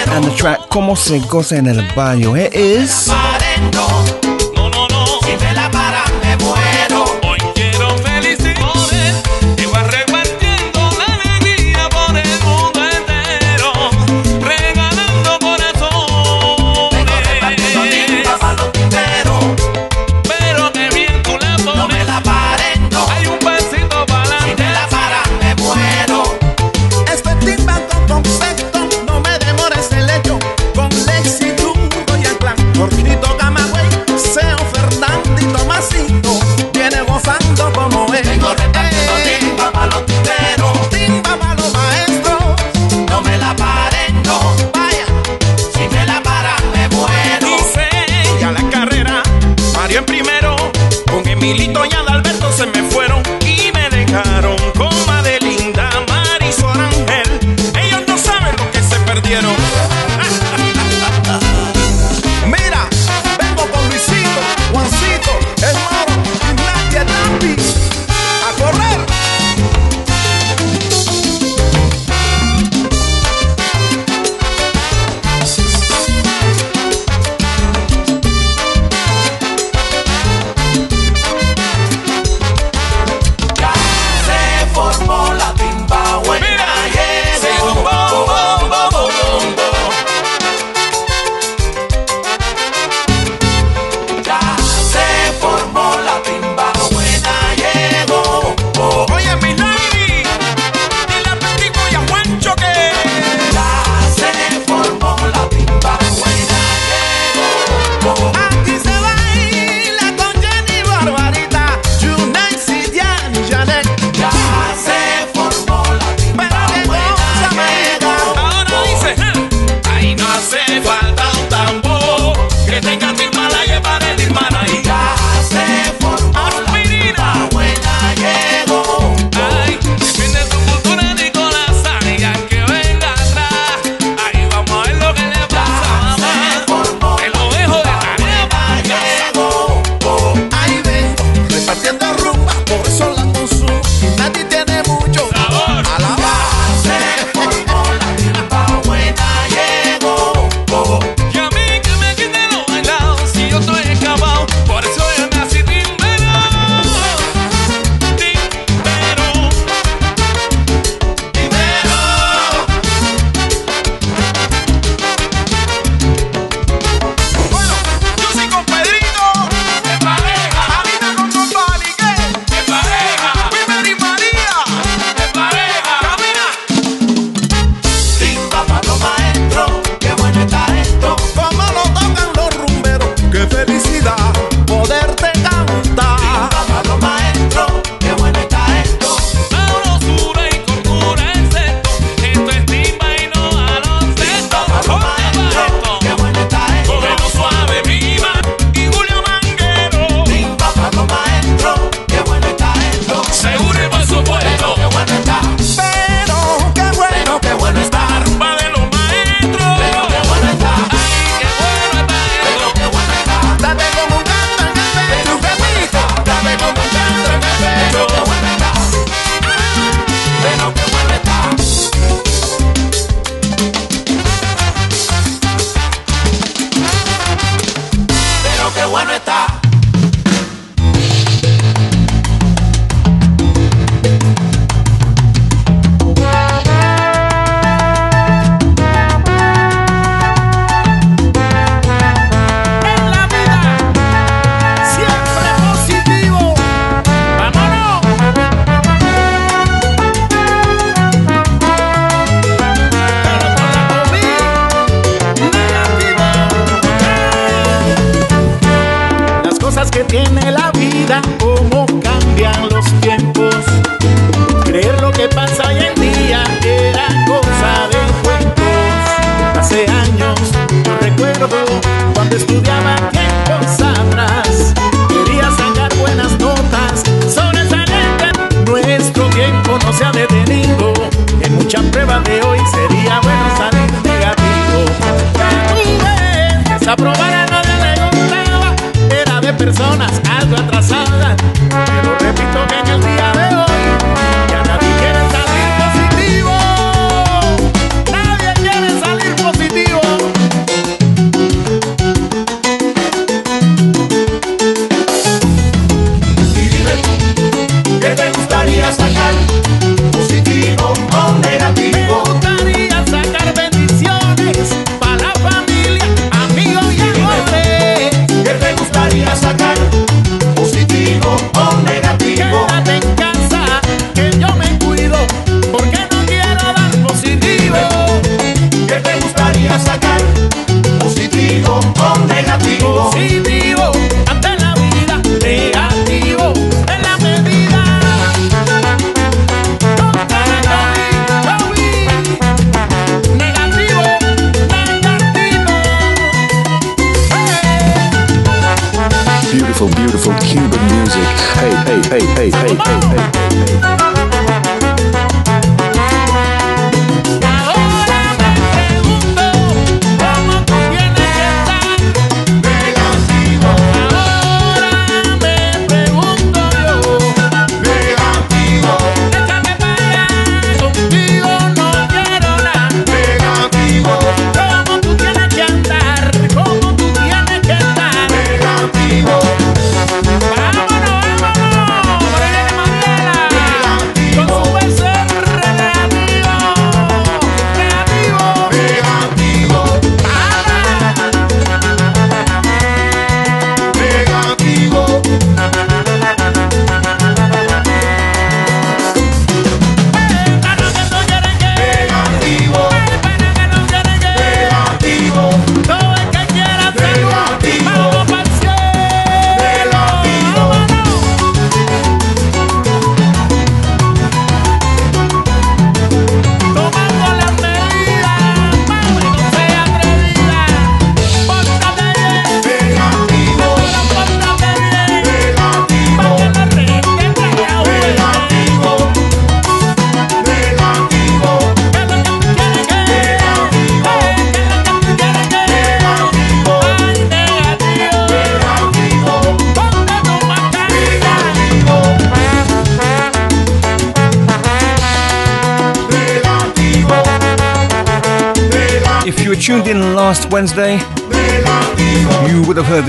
And 0.07 0.23
the 0.23 0.31
track 0.37 0.69
Cómo 0.69 0.95
se 0.95 1.19
goza 1.19 1.57
en 1.57 1.67
el 1.67 1.81
baño. 1.93 2.37
It 2.37 2.55
eh, 2.55 2.77
is. 2.81 3.11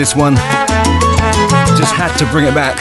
This 0.07 0.15
one. 0.15 0.37
Just 1.77 1.93
had 1.95 2.17
to 2.19 2.27
bring 2.31 2.47
it 2.47 2.55
back. 2.55 2.77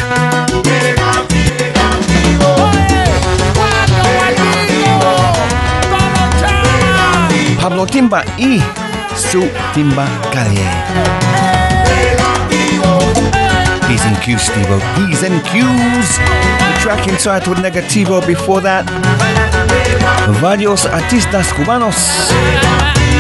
Pablo 7.57 7.87
Timba 7.87 8.23
y 8.37 8.61
su 9.15 9.41
Timba 9.73 10.05
Calle. 10.31 10.69
He's 13.89 14.05
in 14.05 14.15
Q's, 14.21 14.43
Steve. 14.43 14.81
He's 14.95 15.23
in 15.23 15.41
Q's. 15.41 16.17
The 16.19 16.77
track 16.79 17.07
entitled 17.07 17.57
Negativo 17.57 18.21
before 18.27 18.61
that. 18.61 18.85
Varios 20.41 20.85
artistas 20.85 21.51
cubanos. 21.53 22.29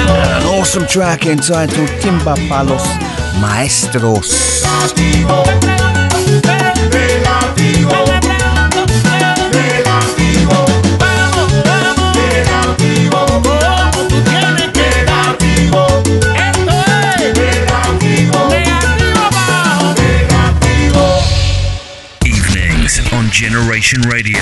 And 0.07 0.43
an 0.43 0.59
awesome 0.59 0.85
track 0.85 1.25
entitled 1.25 1.89
Timba 2.01 2.35
Palos 2.47 3.04
Maestros. 3.39 4.63
Evenings 22.23 22.99
on 23.13 23.29
Generation 23.31 24.01
Radio. 24.09 24.37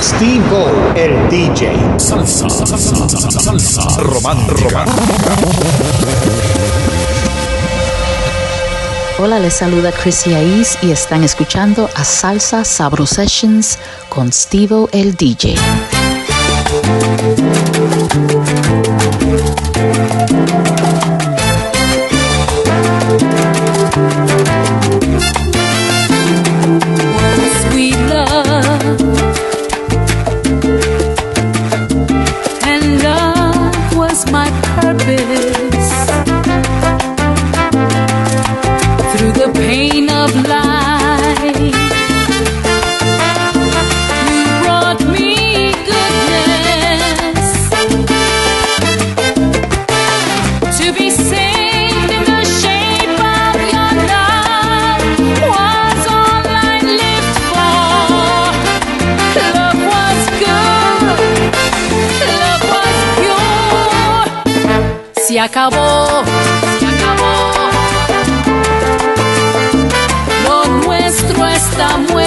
Steve 0.00 0.42
O, 0.52 0.94
el 0.96 1.28
DJ. 1.28 1.98
Salsa, 1.98 2.48
salsa, 2.48 3.30
salsa 3.30 4.02
romántica. 4.02 4.84
Hola, 9.22 9.38
les 9.38 9.52
saluda 9.52 9.92
Chrissy 9.92 10.32
Aiz 10.32 10.78
y 10.80 10.92
están 10.92 11.22
escuchando 11.24 11.90
a 11.94 12.04
Salsa 12.04 12.64
Sabro 12.64 13.04
Sessions 13.04 13.78
con 14.08 14.32
Stevo 14.32 14.88
el 14.92 15.14
DJ. 15.14 15.56
Se 65.40 65.44
acabó, 65.44 66.22
se 66.78 66.86
acabó. 66.86 67.52
Lo 70.44 70.66
nuestro 70.84 71.46
está 71.46 71.96
muerto. 71.96 72.19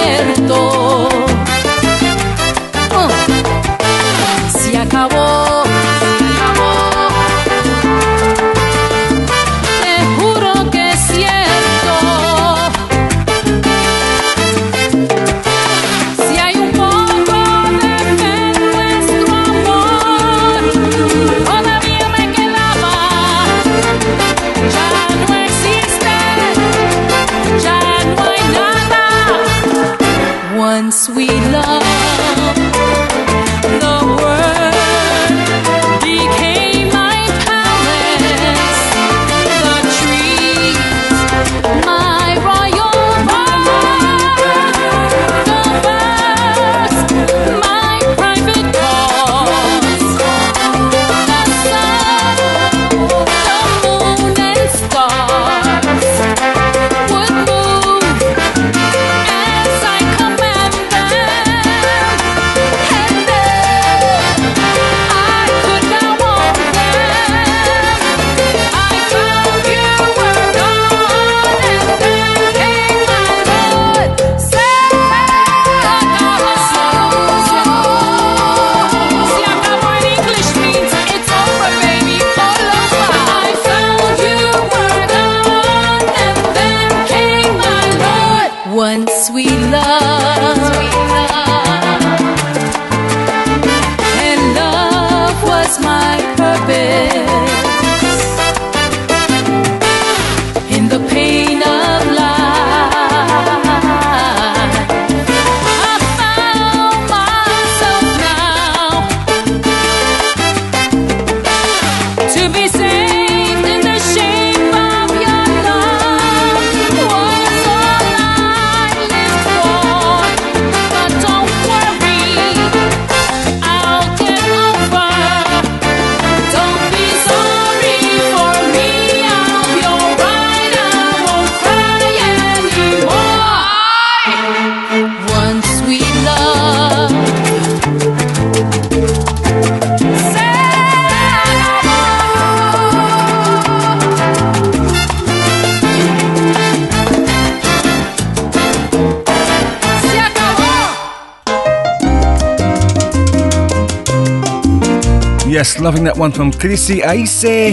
Yes, 155.64 155.80
loving 155.80 156.04
that 156.04 156.18
one 156.18 156.30
from 156.30 156.52
Chrissy 156.52 157.02
Aise. 157.02 157.72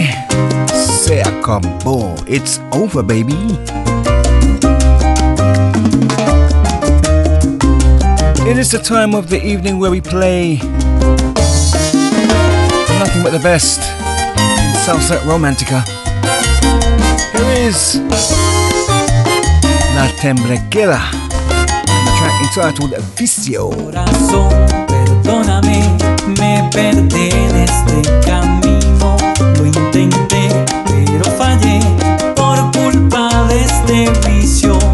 Se 0.72 1.20
acabó. 1.20 2.16
It's 2.26 2.58
over, 2.72 3.02
baby. 3.02 3.36
It 8.48 8.56
is 8.56 8.70
the 8.70 8.78
time 8.82 9.14
of 9.14 9.28
the 9.28 9.38
evening 9.44 9.78
where 9.78 9.90
we 9.90 10.00
play 10.00 10.54
nothing 12.96 13.22
but 13.22 13.32
the 13.32 13.40
best 13.42 13.80
in 14.40 14.72
Salsa 14.86 15.18
Romantica. 15.28 15.84
Here 17.34 17.68
is 17.68 18.00
La 19.94 20.08
Temblequera, 20.16 20.98
the 21.76 22.12
track 22.16 22.40
entitled 22.40 22.96
Vicio. 23.18 23.70
Perdóname, 25.32 25.96
me 26.38 26.68
perdí 26.70 27.30
en 27.30 27.56
este 27.56 28.02
camino. 28.26 29.16
Lo 29.56 29.66
intenté, 29.66 30.48
pero 30.86 31.24
fallé 31.38 31.80
por 32.36 32.70
culpa 32.72 33.46
de 33.48 33.60
este 33.60 34.10
vicio. 34.28 34.91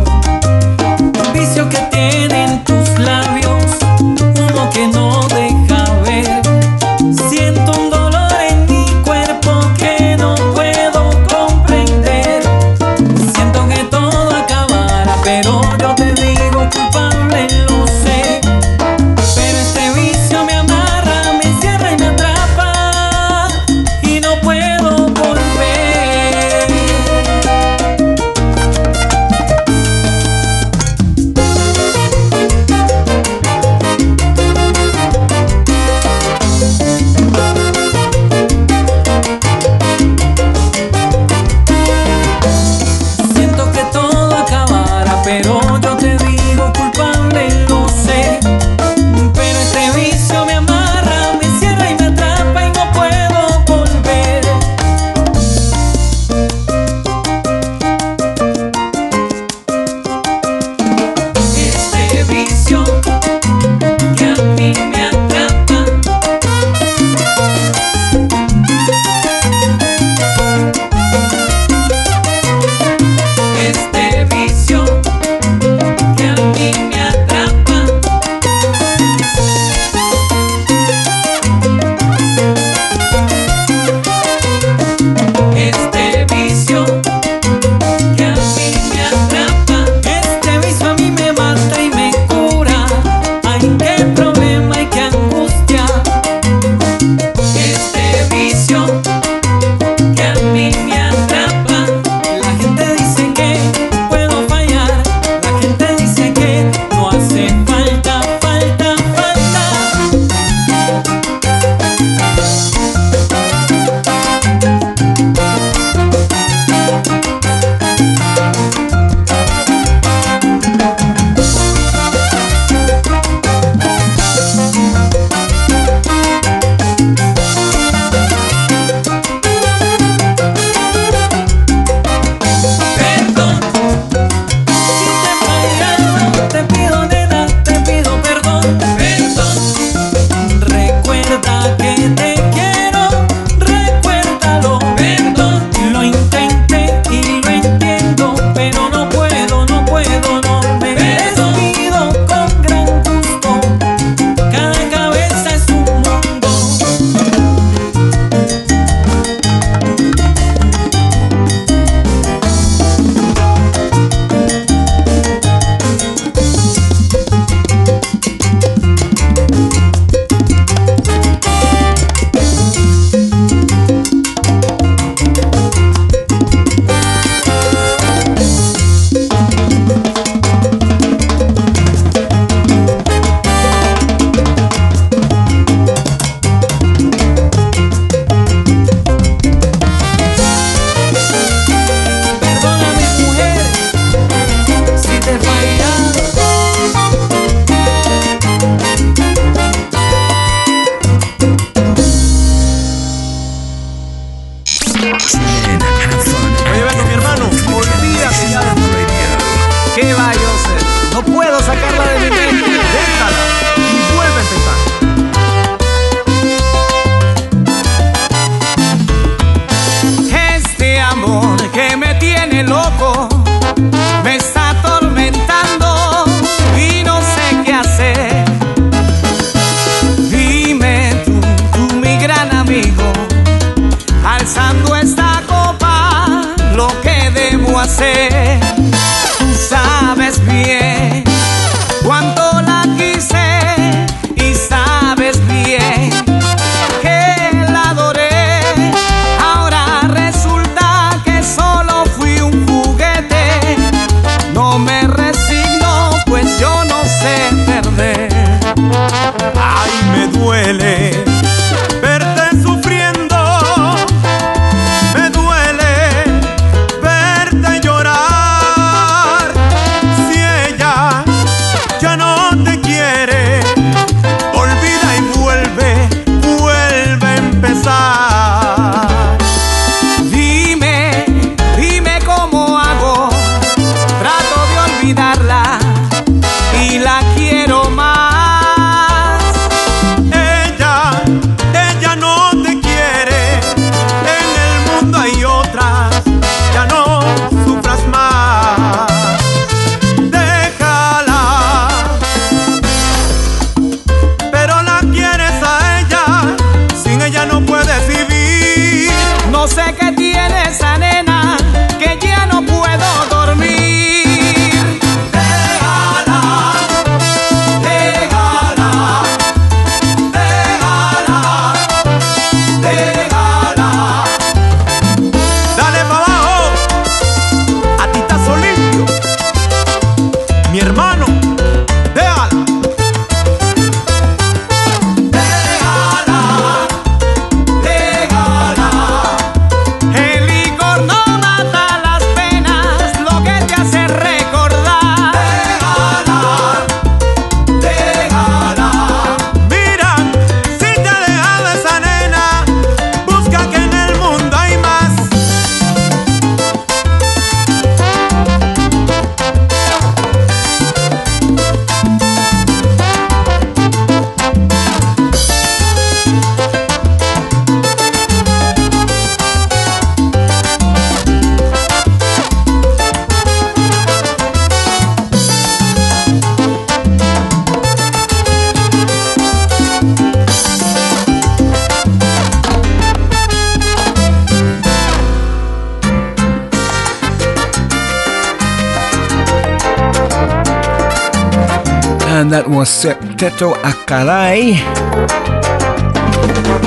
Quarteto 393.38 393.72
Akarai, 393.84 394.74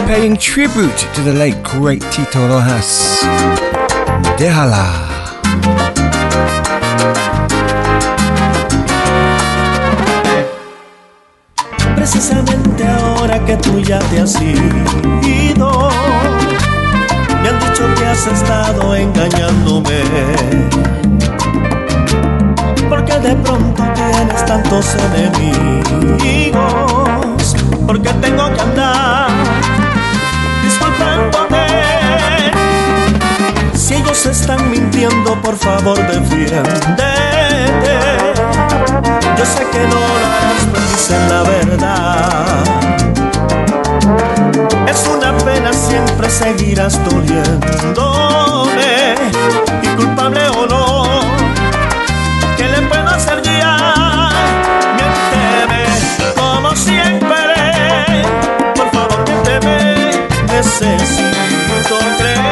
paying 0.06 0.36
tribute 0.36 0.98
to 1.16 1.22
the 1.22 1.32
late 1.32 1.64
great 1.64 2.02
Tito 2.12 2.46
Rojas. 2.46 3.24
Déjala. 4.38 4.84
Precisamente 11.96 12.86
ahora 12.86 13.40
que 13.46 13.56
tú 13.56 13.80
ya 13.80 14.00
te 14.10 14.20
has 14.20 14.36
ido, 14.42 15.90
me 17.42 17.48
han 17.48 17.60
dicho 17.62 17.88
que 17.96 18.06
has 18.06 18.28
estado 18.28 18.94
engañándome. 18.94 20.04
Porque 22.90 23.20
de 23.20 23.36
pronto 23.38 23.71
tantos 24.52 24.86
enemigos, 25.16 26.60
porque 27.88 28.12
tengo 28.16 28.54
que 28.54 28.60
andar 28.60 29.30
disculpándote. 30.62 31.68
Si 33.74 33.94
ellos 33.94 34.26
están 34.26 34.70
mintiendo, 34.70 35.42
por 35.42 35.56
favor 35.56 35.98
defiéndete. 36.06 37.14
Yo 39.38 39.46
sé 39.46 39.66
que 39.72 39.88
no 39.94 40.02
las 40.26 40.60
dicen 40.74 41.30
la 41.30 41.44
verdad. 41.44 42.66
Es 44.86 45.08
una 45.16 45.32
pena, 45.46 45.72
siempre 45.72 46.30
seguirás 46.30 47.00
doliéndome. 47.06 49.16
Y 49.82 49.88
necesito 60.82 61.98
creer. 62.18 62.51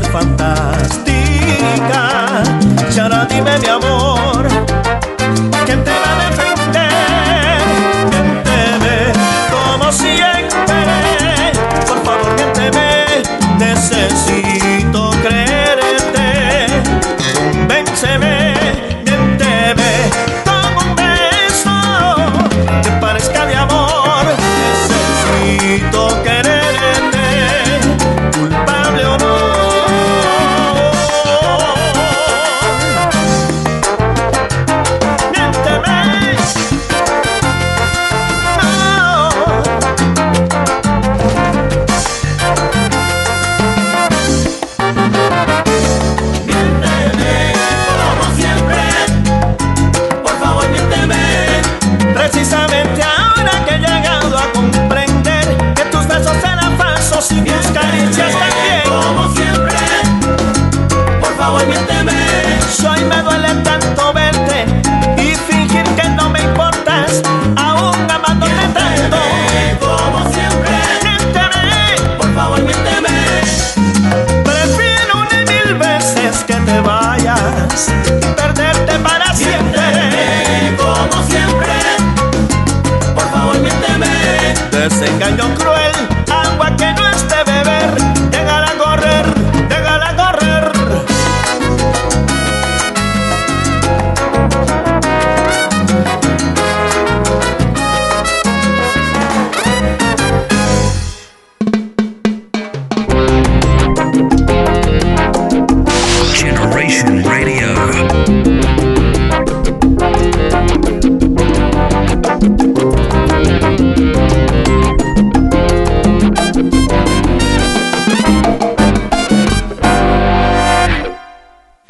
ser 0.00 0.12
fatal. 0.12 0.69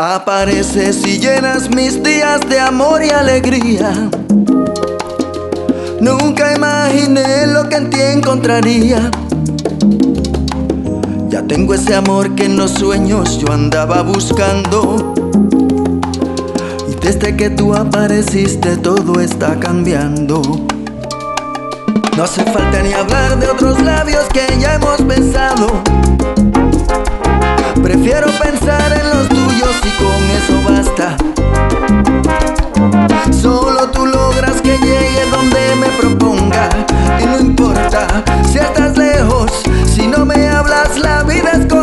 Apareces 0.02 1.06
y 1.06 1.18
llenas 1.18 1.68
mis 1.68 2.02
días 2.02 2.40
de 2.48 2.59
amor 2.59 3.05
y 3.05 3.10
alegría. 3.10 3.93
Nunca 6.01 6.55
imaginé 6.55 7.47
lo 7.47 7.68
que 7.68 7.77
en 7.77 7.90
ti 7.90 8.01
encontraría. 8.01 9.10
Ya 11.28 11.43
tengo 11.43 11.74
ese 11.74 11.94
amor 11.94 12.35
que 12.35 12.47
en 12.47 12.56
los 12.56 12.70
sueños 12.70 13.40
yo 13.40 13.52
andaba 13.52 14.01
buscando. 14.01 15.12
Y 16.89 16.94
desde 17.05 17.36
que 17.36 17.51
tú 17.51 17.74
apareciste 17.74 18.78
todo 18.78 19.20
está 19.20 19.60
cambiando. 19.60 20.40
No 22.16 22.24
hace 22.24 22.43
falta 22.44 22.82
ni 22.82 22.94
hablar 22.94 23.39
de 23.39 23.48
otros 23.48 23.78
labios 23.82 24.24
que 24.32 24.47
ya 24.59 24.77
hemos 24.77 25.02
pensado. 25.02 25.82
Prefiero 27.82 28.27
pensar 28.43 28.93
en 28.93 29.11
los 29.11 29.28
tuyos 29.28 29.77
y 29.85 29.90
con 30.02 30.31
eso 30.31 30.62
basta. 30.69 31.16
Solo 33.32 33.90
tú 33.90 34.07
logras 34.07 34.61
que 34.61 34.77
llegue 34.78 35.24
donde 35.31 35.77
me 35.77 35.89
proponga. 35.98 36.69
Y 37.20 37.27
no 37.27 37.40
importa 37.40 38.07
si 38.51 38.59
estás 38.59 38.97
lejos, 38.97 39.51
si 39.86 40.07
no 40.07 40.24
me 40.24 40.48
hablas, 40.48 40.98
la 40.98 41.23
vida 41.23 41.51
es 41.52 41.66
corta. 41.66 41.80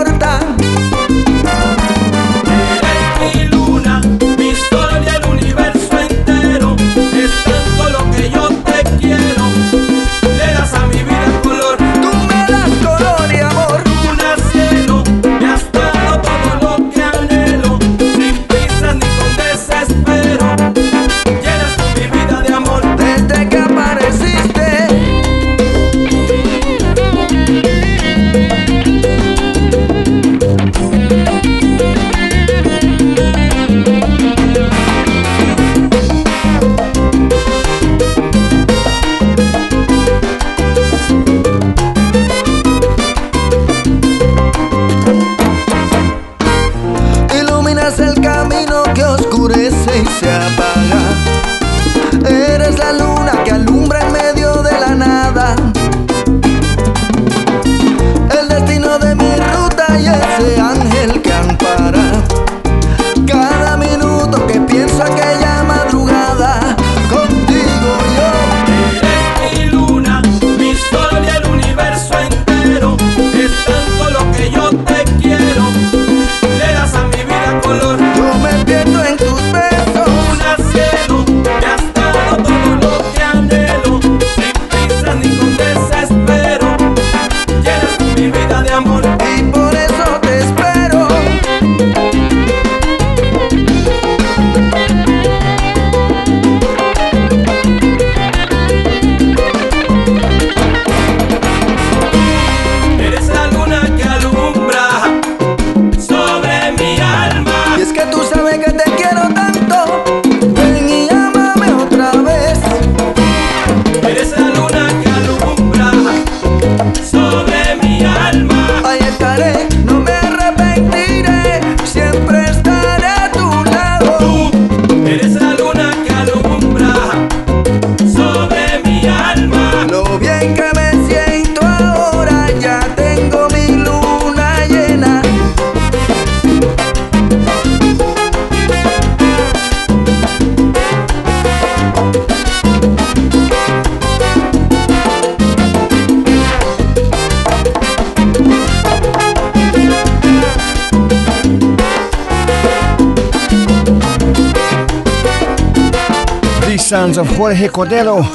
Sons 156.88 157.18
of 157.18 157.28
Jorge 157.36 157.68
Cordero 157.70 158.26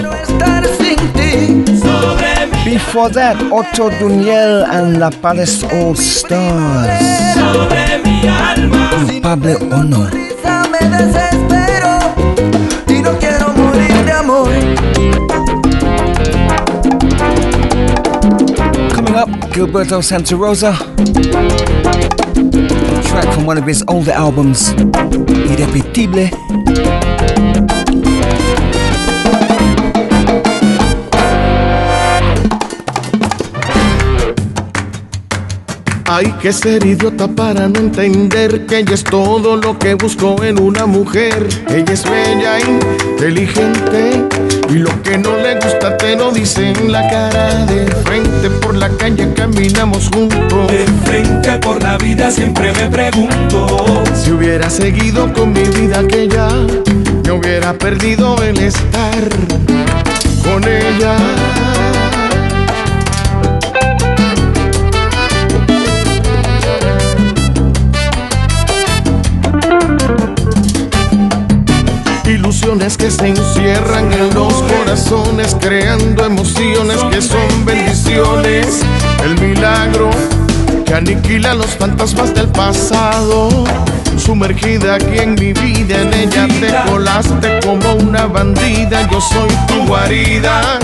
Before 2.66 3.10
that, 3.12 3.38
Otto 3.52 3.92
Duniel 3.92 4.66
and 4.72 5.00
La 5.00 5.12
Palace 5.12 5.64
All 5.66 5.96
Stars. 5.96 7.00
Culpable 9.06 9.58
o. 9.72 10.10
Coming 18.96 19.16
up, 19.16 19.30
Gilberto 19.52 20.02
Santa 20.02 20.36
Rosa. 20.36 21.83
track 23.14 23.32
from 23.34 23.46
one 23.46 23.58
of 23.60 23.66
his 23.68 23.84
older 23.88 24.12
albums, 24.12 24.74
Irrepetible. 25.52 26.32
Hay 36.06 36.32
que 36.42 36.54
ser 36.54 36.86
idiota 36.86 37.28
para 37.28 37.68
no 37.68 37.80
entender 37.80 38.66
que 38.66 38.80
ella 38.80 38.94
es 38.94 39.04
todo 39.04 39.58
lo 39.58 39.78
que 39.78 39.96
busco 39.96 40.44
en 40.44 40.60
una 40.60 40.86
mujer. 40.86 41.48
Ella 41.70 41.94
es 41.94 42.04
bella, 42.10 42.60
inteligente 42.60 44.43
y 44.70 44.74
lo 44.74 45.02
que 45.04 45.18
no 45.18 45.38
le 45.38 45.56
gusta 45.56 45.98
te 45.98 46.16
lo 46.16 46.32
dice 46.32 46.72
en 46.72 46.92
la 46.92 47.08
cara. 47.10 47.66
De 47.66 47.86
frente 48.04 48.50
por 48.62 48.76
la 48.76 48.90
calle 48.90 49.34
caminamos 49.34 50.10
juntos. 50.14 50.68
De 50.68 50.86
frente 51.06 51.52
por 51.60 51.82
la 51.82 51.98
vida 51.98 52.32
siempre 52.32 52.72
me 52.74 52.90
pregunto 52.90 54.04
Si 54.14 54.32
hubiera 54.32 54.70
seguido 54.70 55.32
con 55.34 55.54
mi 55.54 55.64
vida 55.64 56.00
aquella, 56.00 56.48
me 57.24 57.32
hubiera 57.32 57.74
perdido 57.74 58.36
el 58.44 58.60
estar 58.60 59.30
con 60.44 60.64
ella. 60.64 61.18
Ilusiones 72.64 72.98
que 72.98 73.12
se 73.12 73.28
encierran 73.28 74.14
en 74.14 74.34
los 74.34 74.54
corazones, 74.54 75.54
creando 75.60 76.24
emociones 76.24 76.98
que 77.12 77.22
son 77.22 77.66
bendiciones. 77.66 78.80
El 79.22 79.38
milagro 79.42 80.10
que 80.86 80.94
aniquila 80.94 81.56
los 81.56 81.72
fantasmas 81.76 82.34
del 82.34 82.48
pasado. 82.48 83.66
Sumergida 84.16 84.96
aquí 84.96 85.20
en 85.20 85.36
mi 85.36 85.52
vida, 85.52 86.04
en 86.04 86.14
ella 86.14 86.48
te 86.48 86.90
colaste 86.90 87.60
como 87.66 87.96
una 87.96 88.28
bandida. 88.28 89.10
Yo 89.12 89.20
soy 89.20 89.50
tu 89.68 89.86
guarida. 89.86 90.80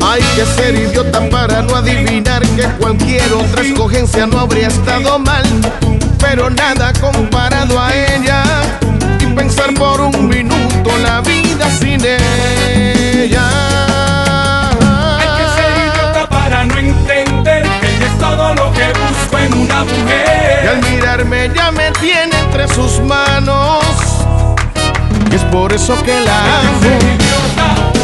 Hay 0.00 0.22
que 0.34 0.44
ser 0.56 0.74
idiota 0.74 1.20
para 1.30 1.62
no 1.62 1.76
adivinar 1.76 2.44
que 2.58 2.66
cualquier 2.80 3.32
otra 3.34 3.62
escogencia 3.62 4.26
no 4.26 4.40
habría 4.40 4.66
estado 4.66 5.16
mal, 5.20 5.44
pero 6.18 6.50
nada 6.50 6.92
comparado 6.94 7.80
a 7.80 7.94
ella. 7.94 8.42
Y 9.20 9.26
pensar 9.26 9.72
por 9.74 10.00
un 10.00 10.28
minuto 10.28 10.90
la 11.00 11.20
vida 11.20 11.70
sin 11.78 12.00
ella. 12.04 13.48
Hay 15.20 15.28
que 15.38 15.46
ser 15.54 15.70
idiota 15.86 16.28
para 16.28 16.64
no 16.64 16.76
entender 16.78 17.62
que 17.80 17.96
ella 17.96 18.06
es 18.06 18.18
todo 18.18 18.54
lo 18.54 18.72
que 18.72 18.86
busco 18.88 19.38
en 19.38 19.54
una 19.54 19.84
Y 19.84 20.00
mujer 20.00 20.68
al 20.68 20.90
mirarme 20.90 21.50
ya 21.54 21.70
me 21.70 21.92
tiene 21.92 22.36
entre 22.40 22.66
sus 22.66 22.98
manos. 22.98 23.84
Y 25.30 25.34
es 25.36 25.44
por 25.44 25.72
eso 25.72 26.02
que 26.02 26.20
la 26.22 26.60
amo. 26.60 27.97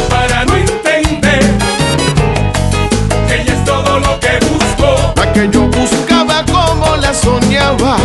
Que 5.35 5.49
yo 5.51 5.67
buscaba 5.67 6.45
como 6.45 6.95
la 6.95 7.13
soñaba. 7.13 7.97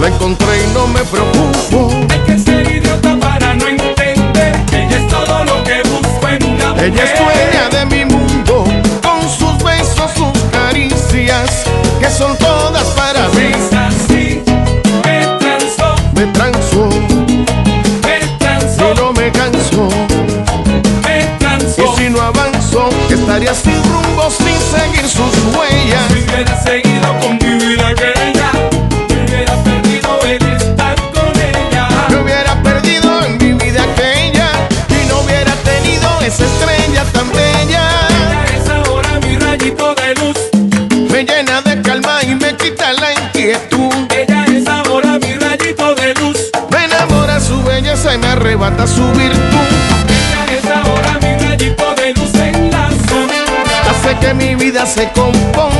La 0.00 0.08
encontré 0.08 0.62
y 0.62 0.74
no 0.74 0.86
me 0.86 1.00
preocupo. 1.04 1.90
Hay 2.10 2.20
que 2.26 2.38
ser 2.38 2.70
idiota 2.70 3.16
para 3.18 3.54
no 3.54 3.66
entender 3.66 4.54
ella 4.70 4.98
es 4.98 5.08
todo 5.08 5.44
lo 5.44 5.64
que 5.64 5.82
busco 5.88 6.28
en 6.28 6.44
una 6.44 6.72
mujer 6.72 6.92
Ella 6.92 7.04
es 7.04 7.18
dueña 7.18 7.68
de 7.70 7.86
mi 7.86 8.04
mundo, 8.04 8.64
con 9.02 9.22
sus 9.22 9.56
besos, 9.64 10.10
sus 10.14 10.42
caricias, 10.52 11.64
que 11.98 12.10
son 12.10 12.36
todas 12.36 12.84
para 12.88 13.28
mí. 13.30 13.50
Es 13.54 13.72
así, 13.72 14.42
me 15.04 15.24
transo, 15.38 15.94
Me 16.14 16.26
transo 16.26 16.88
me 18.04 18.18
transo, 18.38 18.92
y 18.92 18.94
no 19.00 19.12
me 19.14 19.32
canso. 19.32 19.88
me 21.04 21.24
transo 21.38 21.82
Y 21.82 21.98
si 21.98 22.10
no 22.10 22.20
avanzo, 22.20 22.90
estaría 23.08 23.54
sin 23.54 23.82
rumbo, 23.82 24.30
sin 24.30 24.58
seguir 24.70 25.08
sus 25.08 25.56
huellas. 25.56 25.67
Hubiera 26.38 26.62
seguido 26.62 27.18
con 27.18 27.32
mi 27.32 27.66
vida 27.66 27.92
que 27.96 28.12
ella 28.30 28.52
me 29.08 29.24
hubiera 29.24 29.56
perdido 29.64 30.20
el 30.22 30.42
estar 30.54 30.94
con 31.10 31.32
ella 31.36 31.88
Me 32.10 32.16
hubiera 32.18 32.62
perdido 32.62 33.24
en 33.24 33.38
mi 33.38 33.64
vida 33.64 33.82
aquella 33.82 34.48
y 34.88 35.08
no 35.08 35.18
hubiera 35.22 35.52
tenido 35.64 36.08
esa 36.20 36.44
estrella 36.44 37.02
tan 37.12 37.28
bella. 37.32 37.90
Ella 38.08 38.44
es 38.56 38.68
ahora 38.68 39.18
mi 39.18 39.36
rayito 39.36 39.96
de 39.96 40.14
luz 40.14 41.10
Me 41.10 41.24
llena 41.24 41.60
de 41.60 41.82
calma 41.82 42.22
y 42.22 42.36
me 42.36 42.54
quita 42.54 42.92
la 42.92 43.14
inquietud. 43.14 43.92
Ella 44.16 44.44
es 44.44 44.68
ahora 44.68 45.18
mi 45.18 45.34
rayito 45.34 45.96
de 45.96 46.14
luz 46.14 46.38
Me 46.70 46.84
enamora 46.84 47.40
su 47.40 47.60
belleza 47.64 48.14
y 48.14 48.18
me 48.18 48.28
arrebata 48.28 48.86
su 48.86 49.04
virtud. 49.10 49.68
Ella 50.06 50.56
es 50.56 50.64
ahora 50.70 51.18
mi 51.20 51.48
rayito 51.48 51.94
de 51.96 52.14
luz 52.14 52.32
en 52.36 52.70
la 52.70 52.90
sombra 53.08 53.90
Hace 53.90 54.16
que 54.20 54.34
mi 54.34 54.54
vida 54.54 54.86
se 54.86 55.10
componga. 55.10 55.77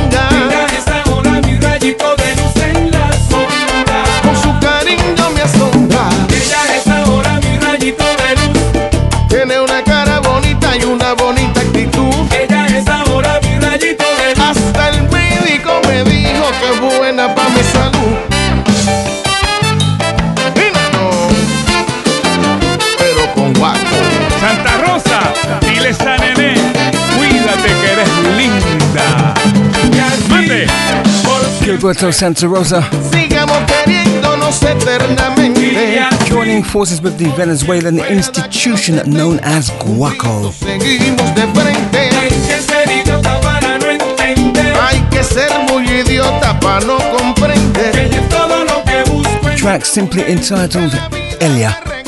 Rigoberto 31.79 32.11
Santa 32.11 32.45
Rosa. 32.45 32.81
Joining 36.25 36.61
forces 36.61 37.01
with 37.01 37.17
the 37.17 37.31
Venezuelan 37.37 37.99
institution 37.99 38.95
known 39.09 39.39
as 39.43 39.69
Guaco. 39.79 40.51
Track 49.57 49.85
simply 49.85 50.23
entitled 50.29 50.91
Elia. 51.39 51.98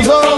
She. 0.00 0.31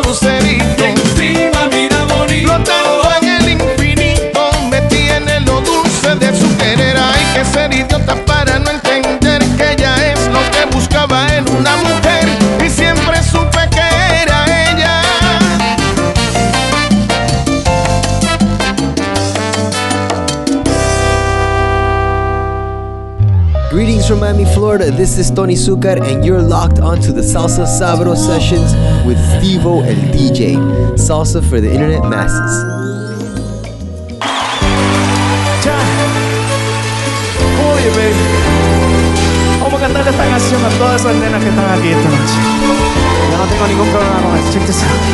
Miami, 24.45 24.55
Florida. 24.55 24.91
This 24.91 25.19
is 25.19 25.31
Tony 25.31 25.55
Zucar, 25.55 26.01
and 26.01 26.25
you're 26.25 26.43
locked 26.43 26.79
onto 26.79 27.13
the 27.13 27.21
Salsa 27.21 27.67
Sabro 27.67 28.17
sessions 28.17 28.73
with 29.07 29.19
Stevo 29.19 29.85
el 29.85 29.97
DJ. 30.13 30.57
Salsa 30.97 31.43
for 31.49 31.61
the 31.61 31.71
internet 31.71 32.03
masses. 32.05 32.65
Baby. 37.97 38.35
Esta 40.05 40.27
canción 40.27 40.65
a 40.65 40.69
todas 40.79 41.01
esas 41.01 41.17
nenas 41.17 41.43
que 41.43 41.49
están 41.49 41.79
aquí 41.79 41.89
esta 41.89 42.09
noche. 42.09 42.35
No 43.39 43.45
tengo 43.47 43.67
ningún 43.67 43.89
problema 43.89 44.21
con. 44.23 44.53
Check 44.53 44.67
this 44.67 44.83
out. 44.83 45.14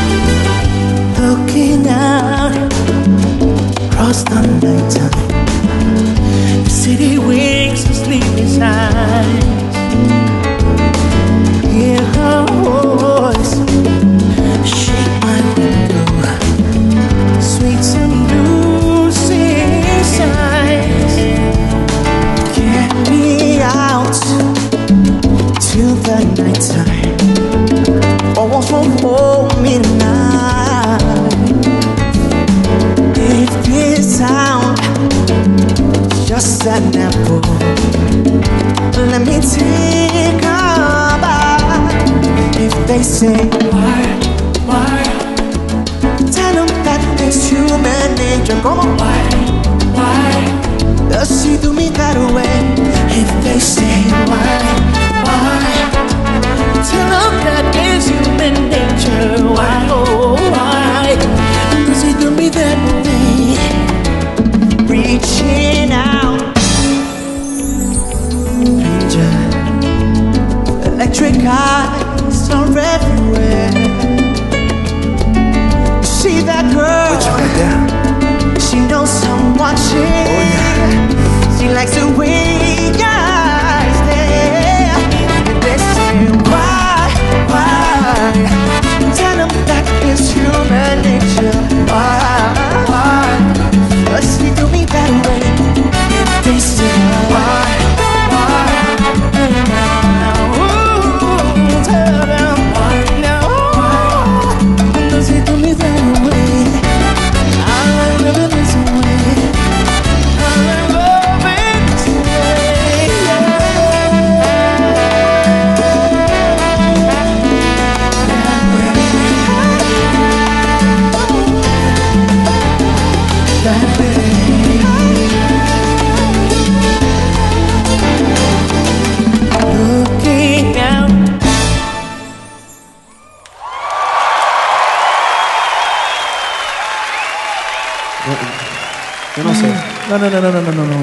Yo 139.43 139.49
no 139.49 139.55
sé. 139.55 139.73
No, 140.09 140.19
no, 140.19 140.31
no, 140.31 140.41
no, 140.41 140.51
no, 140.53 140.61
no, 140.61 140.73
no. 140.73 140.85
no. 140.85 140.97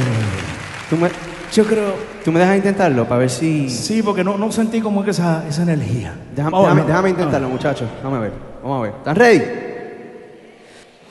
Tú 0.89 0.97
me, 0.97 1.09
Yo 1.53 1.65
creo. 1.65 1.95
¿Tú 2.23 2.31
me 2.31 2.39
dejas 2.39 2.57
intentarlo 2.57 3.05
para 3.05 3.19
ver 3.19 3.30
si. 3.30 3.69
Sí, 3.69 4.03
porque 4.03 4.23
no, 4.23 4.38
no 4.38 4.51
sentí 4.51 4.81
como 4.81 5.03
que 5.03 5.11
esa, 5.11 5.43
esa 5.47 5.61
energía. 5.64 6.14
Déjame, 6.35 6.55
a 6.57 6.59
déjame- 6.61 6.76
ver. 6.76 6.85
déjame 6.85 7.09
intentarlo, 7.09 7.49
muchachos. 7.49 7.89
Vamos 8.03 8.19
a 8.19 8.22
ver. 8.22 8.34
Vamos 8.61 8.80
a 8.80 8.81
ver. 8.84 8.91
¿Están 8.97 9.15
ready? 9.15 9.41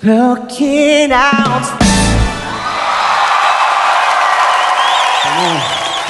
Looking 0.02 1.12
out. 1.12 1.64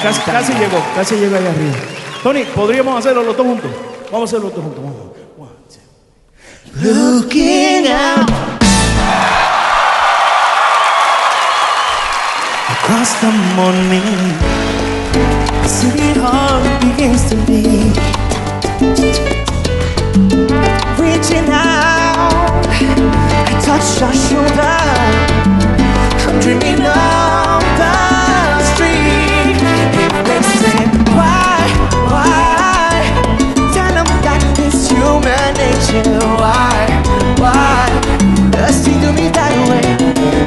Casi, 0.03 0.21
casi 0.31 0.53
llegó, 0.55 0.79
casi 0.95 1.15
llegó 1.17 1.37
ahí 1.37 1.47
arriba. 1.47 1.75
Tony, 2.23 2.43
podríamos 2.55 2.99
hacerlo 2.99 3.23
los 3.23 3.37
dos 3.37 3.47
juntos. 3.47 3.71
Vamos 4.13 4.21
a 4.33 4.37
hacerlo 4.37 4.47
los 4.47 4.55
dos 4.55 4.65
juntos. 4.65 4.85
Vamos. 4.85 5.07
Looking 6.83 7.87
out 7.87 8.31
across 12.87 13.21
the 13.21 13.33
morning, 13.57 14.07
the 15.67 16.21
heart 16.23 16.63
begins 16.81 17.29
to 17.29 17.35
beat. 17.43 17.97
Reaching 20.95 21.51
out, 21.51 22.63
I 23.43 23.59
touch 23.67 23.89
your 23.99 24.15
shoulder. 24.27 24.79
I'm 26.29 26.39
dreaming 26.39 26.87
of 26.87 27.63
the 27.81 27.95
street. 28.71 29.59
If 30.05 30.15
they 30.29 30.43
say 30.55 30.79
why, 31.19 31.67
why? 32.07 33.03
Tell 33.75 33.95
them 33.99 34.07
that 34.23 34.43
it's 34.63 34.89
human 34.89 35.51
nature. 35.59 36.23
Why, 36.39 36.87
why? 37.43 37.91
Does 38.53 38.87
he 38.87 38.93
do 39.01 39.11
me 39.13 39.27
that 39.31 39.55
way? 39.69 39.87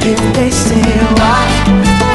If 0.10 0.22
they 0.36 0.52
say 0.52 0.88
why? 1.20 2.09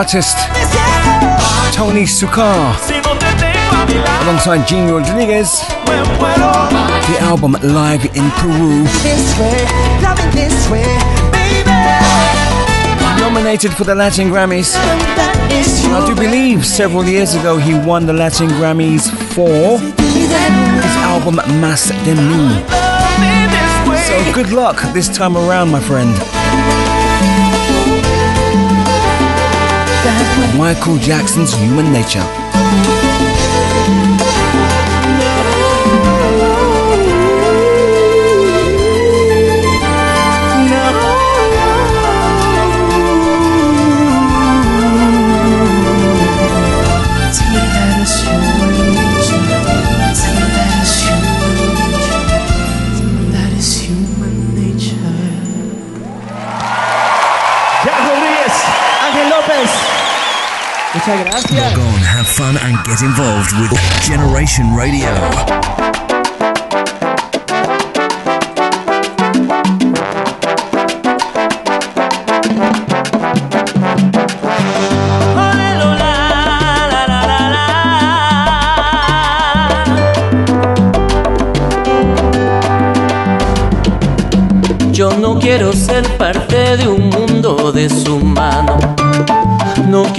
Artist 0.00 0.38
Tony 1.76 2.04
Sukar 2.04 2.74
alongside 4.22 4.66
Gene 4.66 4.90
Rodriguez. 4.90 5.60
The 7.10 7.18
album 7.20 7.52
Live 7.62 8.06
in 8.16 8.30
Peru. 8.40 8.84
Nominated 13.20 13.74
for 13.74 13.84
the 13.84 13.94
Latin 13.94 14.28
Grammys. 14.30 14.74
I 14.74 16.06
do 16.06 16.14
believe 16.14 16.64
several 16.64 17.04
years 17.04 17.34
ago 17.34 17.58
he 17.58 17.74
won 17.74 18.06
the 18.06 18.14
Latin 18.14 18.48
Grammys 18.56 19.10
for 19.34 19.78
his 20.14 20.96
album 21.12 21.36
Mas 21.60 21.88
de 22.04 22.14
Mi. 22.14 22.64
So 24.08 24.32
good 24.32 24.50
luck 24.50 24.80
this 24.94 25.10
time 25.10 25.36
around, 25.36 25.70
my 25.70 25.80
friend. 25.80 26.16
Michael 30.56 30.98
Jackson's 30.98 31.52
Human 31.54 31.92
Nature. 31.92 32.26
Log 61.06 61.78
on, 61.78 62.00
have 62.02 62.26
fun, 62.26 62.58
and 62.58 62.76
get 62.84 63.00
involved 63.00 63.52
with 63.58 63.72
Generation 64.02 64.74
Radio. 64.74 65.79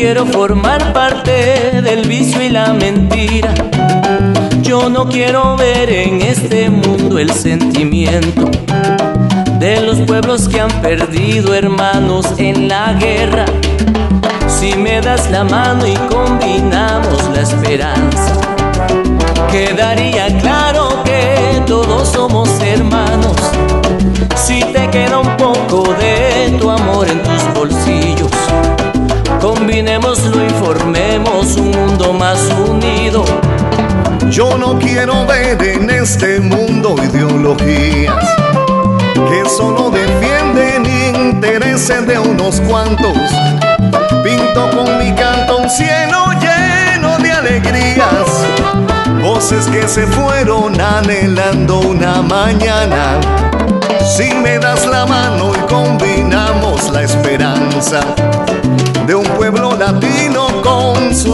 quiero 0.01 0.25
formar 0.25 0.93
parte 0.93 1.79
del 1.79 2.07
vicio 2.07 2.41
y 2.41 2.49
la 2.49 2.73
mentira. 2.73 3.53
Yo 4.63 4.89
no 4.89 5.07
quiero 5.07 5.55
ver 5.57 5.91
en 5.91 6.23
este 6.23 6.71
mundo 6.71 7.19
el 7.19 7.31
sentimiento 7.31 8.49
de 9.59 9.79
los 9.81 9.99
pueblos 9.99 10.49
que 10.49 10.59
han 10.59 10.71
perdido 10.81 11.53
hermanos 11.53 12.25
en 12.39 12.67
la 12.67 12.93
guerra. 12.93 13.45
Si 14.47 14.73
me 14.73 15.01
das 15.01 15.29
la 15.29 15.43
mano 15.43 15.85
y 15.85 15.93
combinamos 16.11 17.29
la 17.35 17.41
esperanza, 17.41 18.41
quedaría 19.51 20.35
claro 20.39 21.03
que 21.03 21.61
todos 21.67 22.07
somos 22.07 22.49
hermanos. 22.61 23.35
Si 24.33 24.61
te 24.73 24.89
queda 24.89 25.19
un 25.19 25.37
poco 25.37 25.93
de 25.93 26.57
tu 26.59 26.71
amor 26.71 27.07
en 27.07 27.21
tus 27.21 27.53
bolsillos 27.53 28.20
Yo 34.41 34.57
no 34.57 34.79
quiero 34.79 35.23
ver 35.27 35.61
en 35.61 35.87
este 35.91 36.39
mundo 36.39 36.95
ideologías 36.97 38.25
que 39.29 39.47
solo 39.47 39.91
defienden 39.91 40.83
intereses 41.15 42.07
de 42.07 42.17
unos 42.17 42.59
cuantos. 42.61 43.15
Pinto 44.23 44.67
con 44.71 44.97
mi 44.97 45.13
canto 45.13 45.57
un 45.57 45.69
cielo 45.69 46.25
lleno 46.41 47.19
de 47.19 47.31
alegrías, 47.31 48.47
voces 49.21 49.67
que 49.67 49.87
se 49.87 50.07
fueron 50.07 50.81
anhelando 50.81 51.81
una 51.81 52.23
mañana. 52.23 53.19
Si 54.17 54.33
me 54.33 54.57
das 54.57 54.87
la 54.87 55.05
mano 55.05 55.51
y 55.53 55.71
combinamos 55.71 56.89
la 56.89 57.03
esperanza 57.03 57.99
de 59.05 59.13
un 59.13 59.25
pueblo 59.37 59.77
latino 59.77 60.30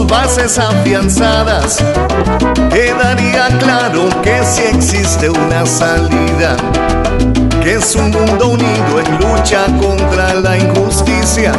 bases 0.06 0.58
afianzadas, 0.58 1.78
quedaría 2.70 3.48
claro 3.58 4.08
que 4.22 4.44
si 4.44 4.62
existe 4.62 5.30
una 5.30 5.66
salida, 5.66 6.56
que 7.62 7.74
es 7.74 7.94
un 7.94 8.10
mundo 8.10 8.48
unido 8.50 9.00
en 9.04 9.18
lucha 9.18 9.66
contra 9.80 10.34
la 10.34 10.58
injusticia. 10.58 11.52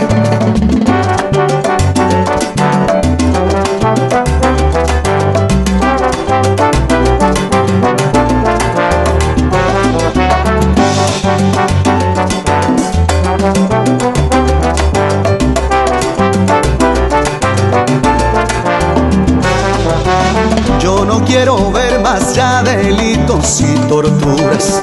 Y 23.40 23.74
torturas. 23.88 24.82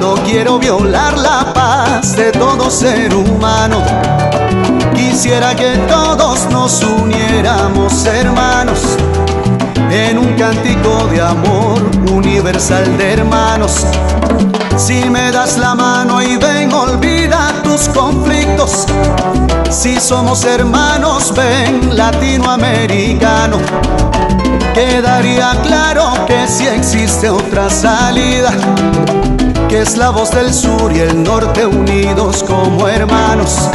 No 0.00 0.14
quiero 0.24 0.58
violar 0.58 1.16
la 1.16 1.52
paz 1.54 2.14
de 2.16 2.30
todo 2.32 2.70
ser 2.70 3.14
humano. 3.14 3.82
Quisiera 4.94 5.54
que 5.54 5.76
todos 5.88 6.46
nos 6.50 6.82
uniéramos 6.82 8.04
hermanos 8.04 8.80
en 9.90 10.18
un 10.18 10.34
cántico 10.34 11.06
de 11.10 11.22
amor 11.22 11.80
universal 12.12 12.96
de 12.98 13.12
hermanos. 13.14 13.86
Si 14.76 15.08
me 15.08 15.32
das 15.32 15.56
la 15.56 15.74
mano 15.74 16.20
y 16.20 16.36
ven, 16.36 16.72
olvida 16.72 17.52
tus 17.62 17.88
conflictos. 17.88 18.86
Si 19.70 19.98
somos 20.00 20.44
hermanos, 20.44 21.32
ven, 21.34 21.96
latinoamericano. 21.96 23.58
Quedaría 24.74 25.52
claro 25.62 26.26
que 26.26 26.46
si 26.46 26.66
existe 26.66 27.30
otra 27.30 27.70
salida, 27.70 28.50
que 29.68 29.82
es 29.82 29.96
la 29.96 30.10
voz 30.10 30.30
del 30.30 30.52
sur 30.52 30.92
y 30.92 31.00
el 31.00 31.22
norte 31.22 31.66
unidos 31.66 32.42
como 32.44 32.88
hermanos. 32.88 33.70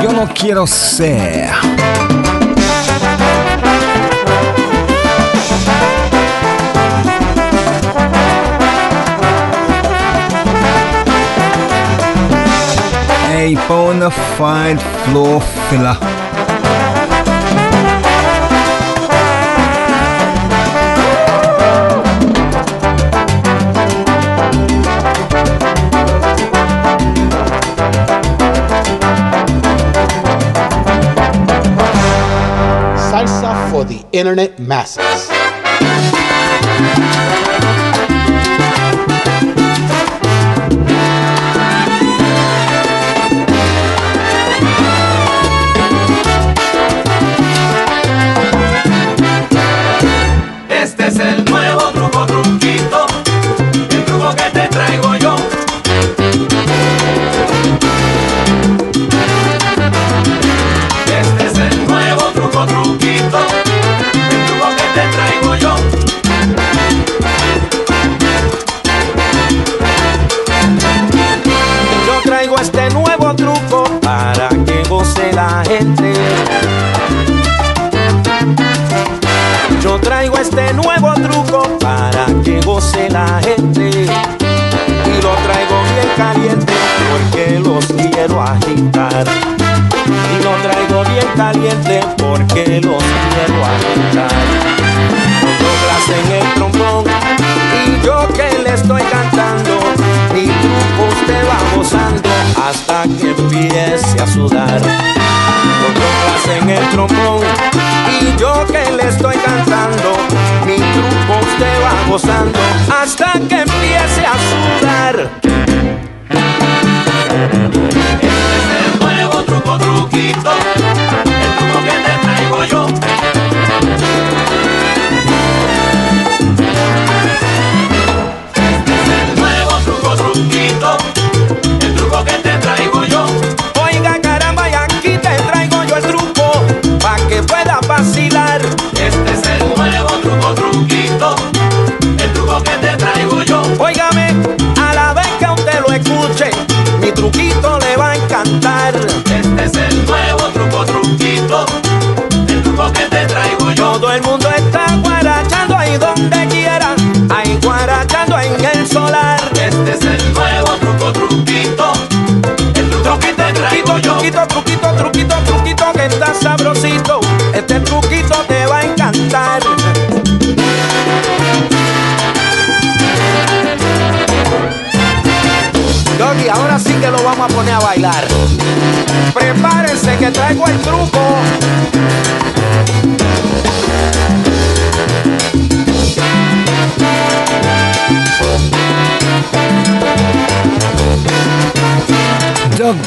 Yo 0.00 0.12
no 0.12 0.28
quiero 0.32 0.68
ser. 0.68 1.50
A 13.26 13.66
bona 13.68 14.10
fide 14.10 14.78
floor 15.04 15.42
filler. 15.68 16.19
Internet 34.12 34.58
masses. 34.58 35.30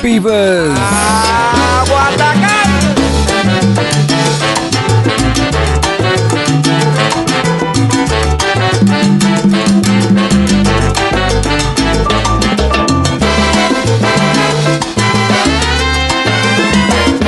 Beavers. 0.02 0.78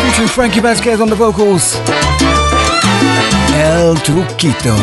Featuring 0.03 0.27
Frankie 0.27 0.59
Vasquez 0.59 1.01
on 1.01 1.09
the 1.09 1.15
vocals. 1.15 1.75
El 3.53 3.95
Truquito. 3.95 4.75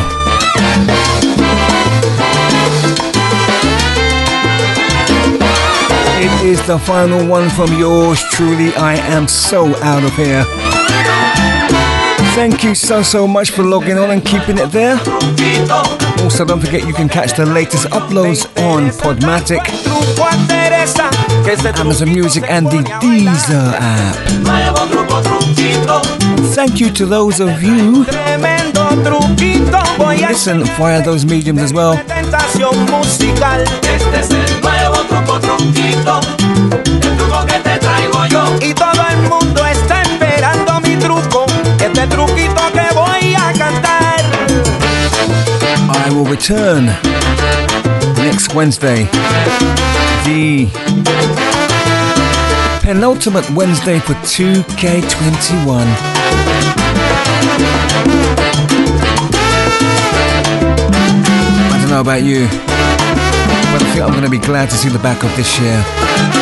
is 6.53 6.67
the 6.67 6.79
final 6.79 7.27
one 7.27 7.49
from 7.49 7.73
yours 7.79 8.23
truly. 8.33 8.75
I 8.75 8.95
am 8.95 9.27
so 9.27 9.75
out 9.83 10.05
of 10.05 10.15
here. 10.15 10.45
Thank 12.35 12.63
you 12.63 12.75
so, 12.75 13.03
so 13.03 13.27
much 13.27 13.51
for 13.51 13.63
logging 13.63 13.97
on 13.97 14.11
and 14.11 14.23
keeping 14.23 14.59
it 14.59 14.71
there. 14.71 14.99
Also, 16.23 16.45
don't 16.45 16.61
forget 16.61 16.87
you 16.87 16.93
can 16.93 17.09
catch 17.09 17.35
the 17.37 17.47
latest 17.47 17.87
uploads 17.87 18.45
on 18.71 18.91
Podmatic, 19.01 19.65
Amazon 21.79 22.13
Music, 22.13 22.45
and 22.49 22.67
the 22.67 22.83
Deezer 23.01 23.73
app. 23.79 24.17
Thank 26.55 26.81
you 26.81 26.91
to 26.91 27.07
those 27.07 27.41
of 27.41 27.63
you 27.63 28.05
who 28.05 28.05
listen 30.29 30.65
via 30.77 31.03
those 31.03 31.25
mediums 31.25 31.61
as 31.61 31.73
well. 31.73 31.95
I 45.91 46.09
will 46.15 46.25
return 46.25 46.87
next 48.23 48.55
Wednesday, 48.55 49.05
the 50.25 50.71
penultimate 52.83 53.51
Wednesday 53.51 53.99
for 53.99 54.15
2K21. 54.31 55.83
I 61.67 61.79
don't 61.81 61.91
know 61.91 62.01
about 62.01 62.23
you, 62.23 62.47
but 63.73 63.83
I 63.83 63.93
feel 63.93 64.05
I'm 64.05 64.13
going 64.13 64.23
to 64.23 64.31
be 64.31 64.39
glad 64.39 64.71
to 64.71 64.77
see 64.77 64.89
the 64.89 65.01
back 65.01 65.25
of 65.25 65.35
this 65.37 65.59
year. 65.59 66.42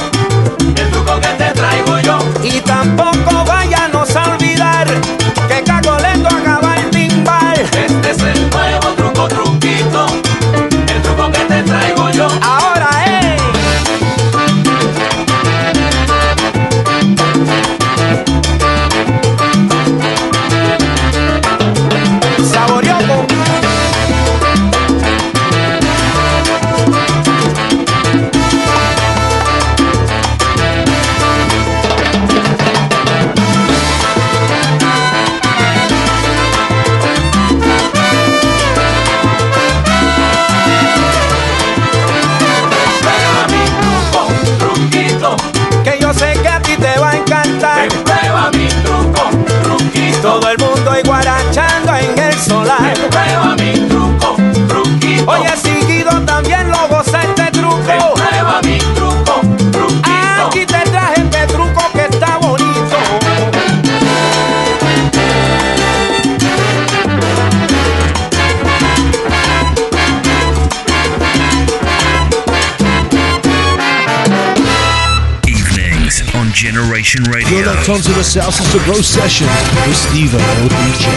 You're 77.51 77.59
Radio. 77.59 77.73
locked 77.73 77.89
onto 77.89 78.13
the 78.13 78.23
Salsa 78.23 78.63
Sabro 78.63 79.03
sessions 79.03 79.49
with 79.85 79.97
Steve 79.97 80.29
DJ. 80.31 81.11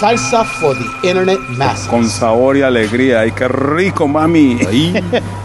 Salsa 0.00 0.44
for 0.44 0.74
the 0.74 1.08
internet 1.08 1.38
masses. 1.50 1.86
Con 1.86 2.08
sabor 2.08 2.56
y 2.56 2.62
alegría. 2.62 3.20
¡Ay, 3.20 3.30
qué 3.30 3.46
rico, 3.46 4.08
mami! 4.08 4.58
Ahí. 4.66 4.92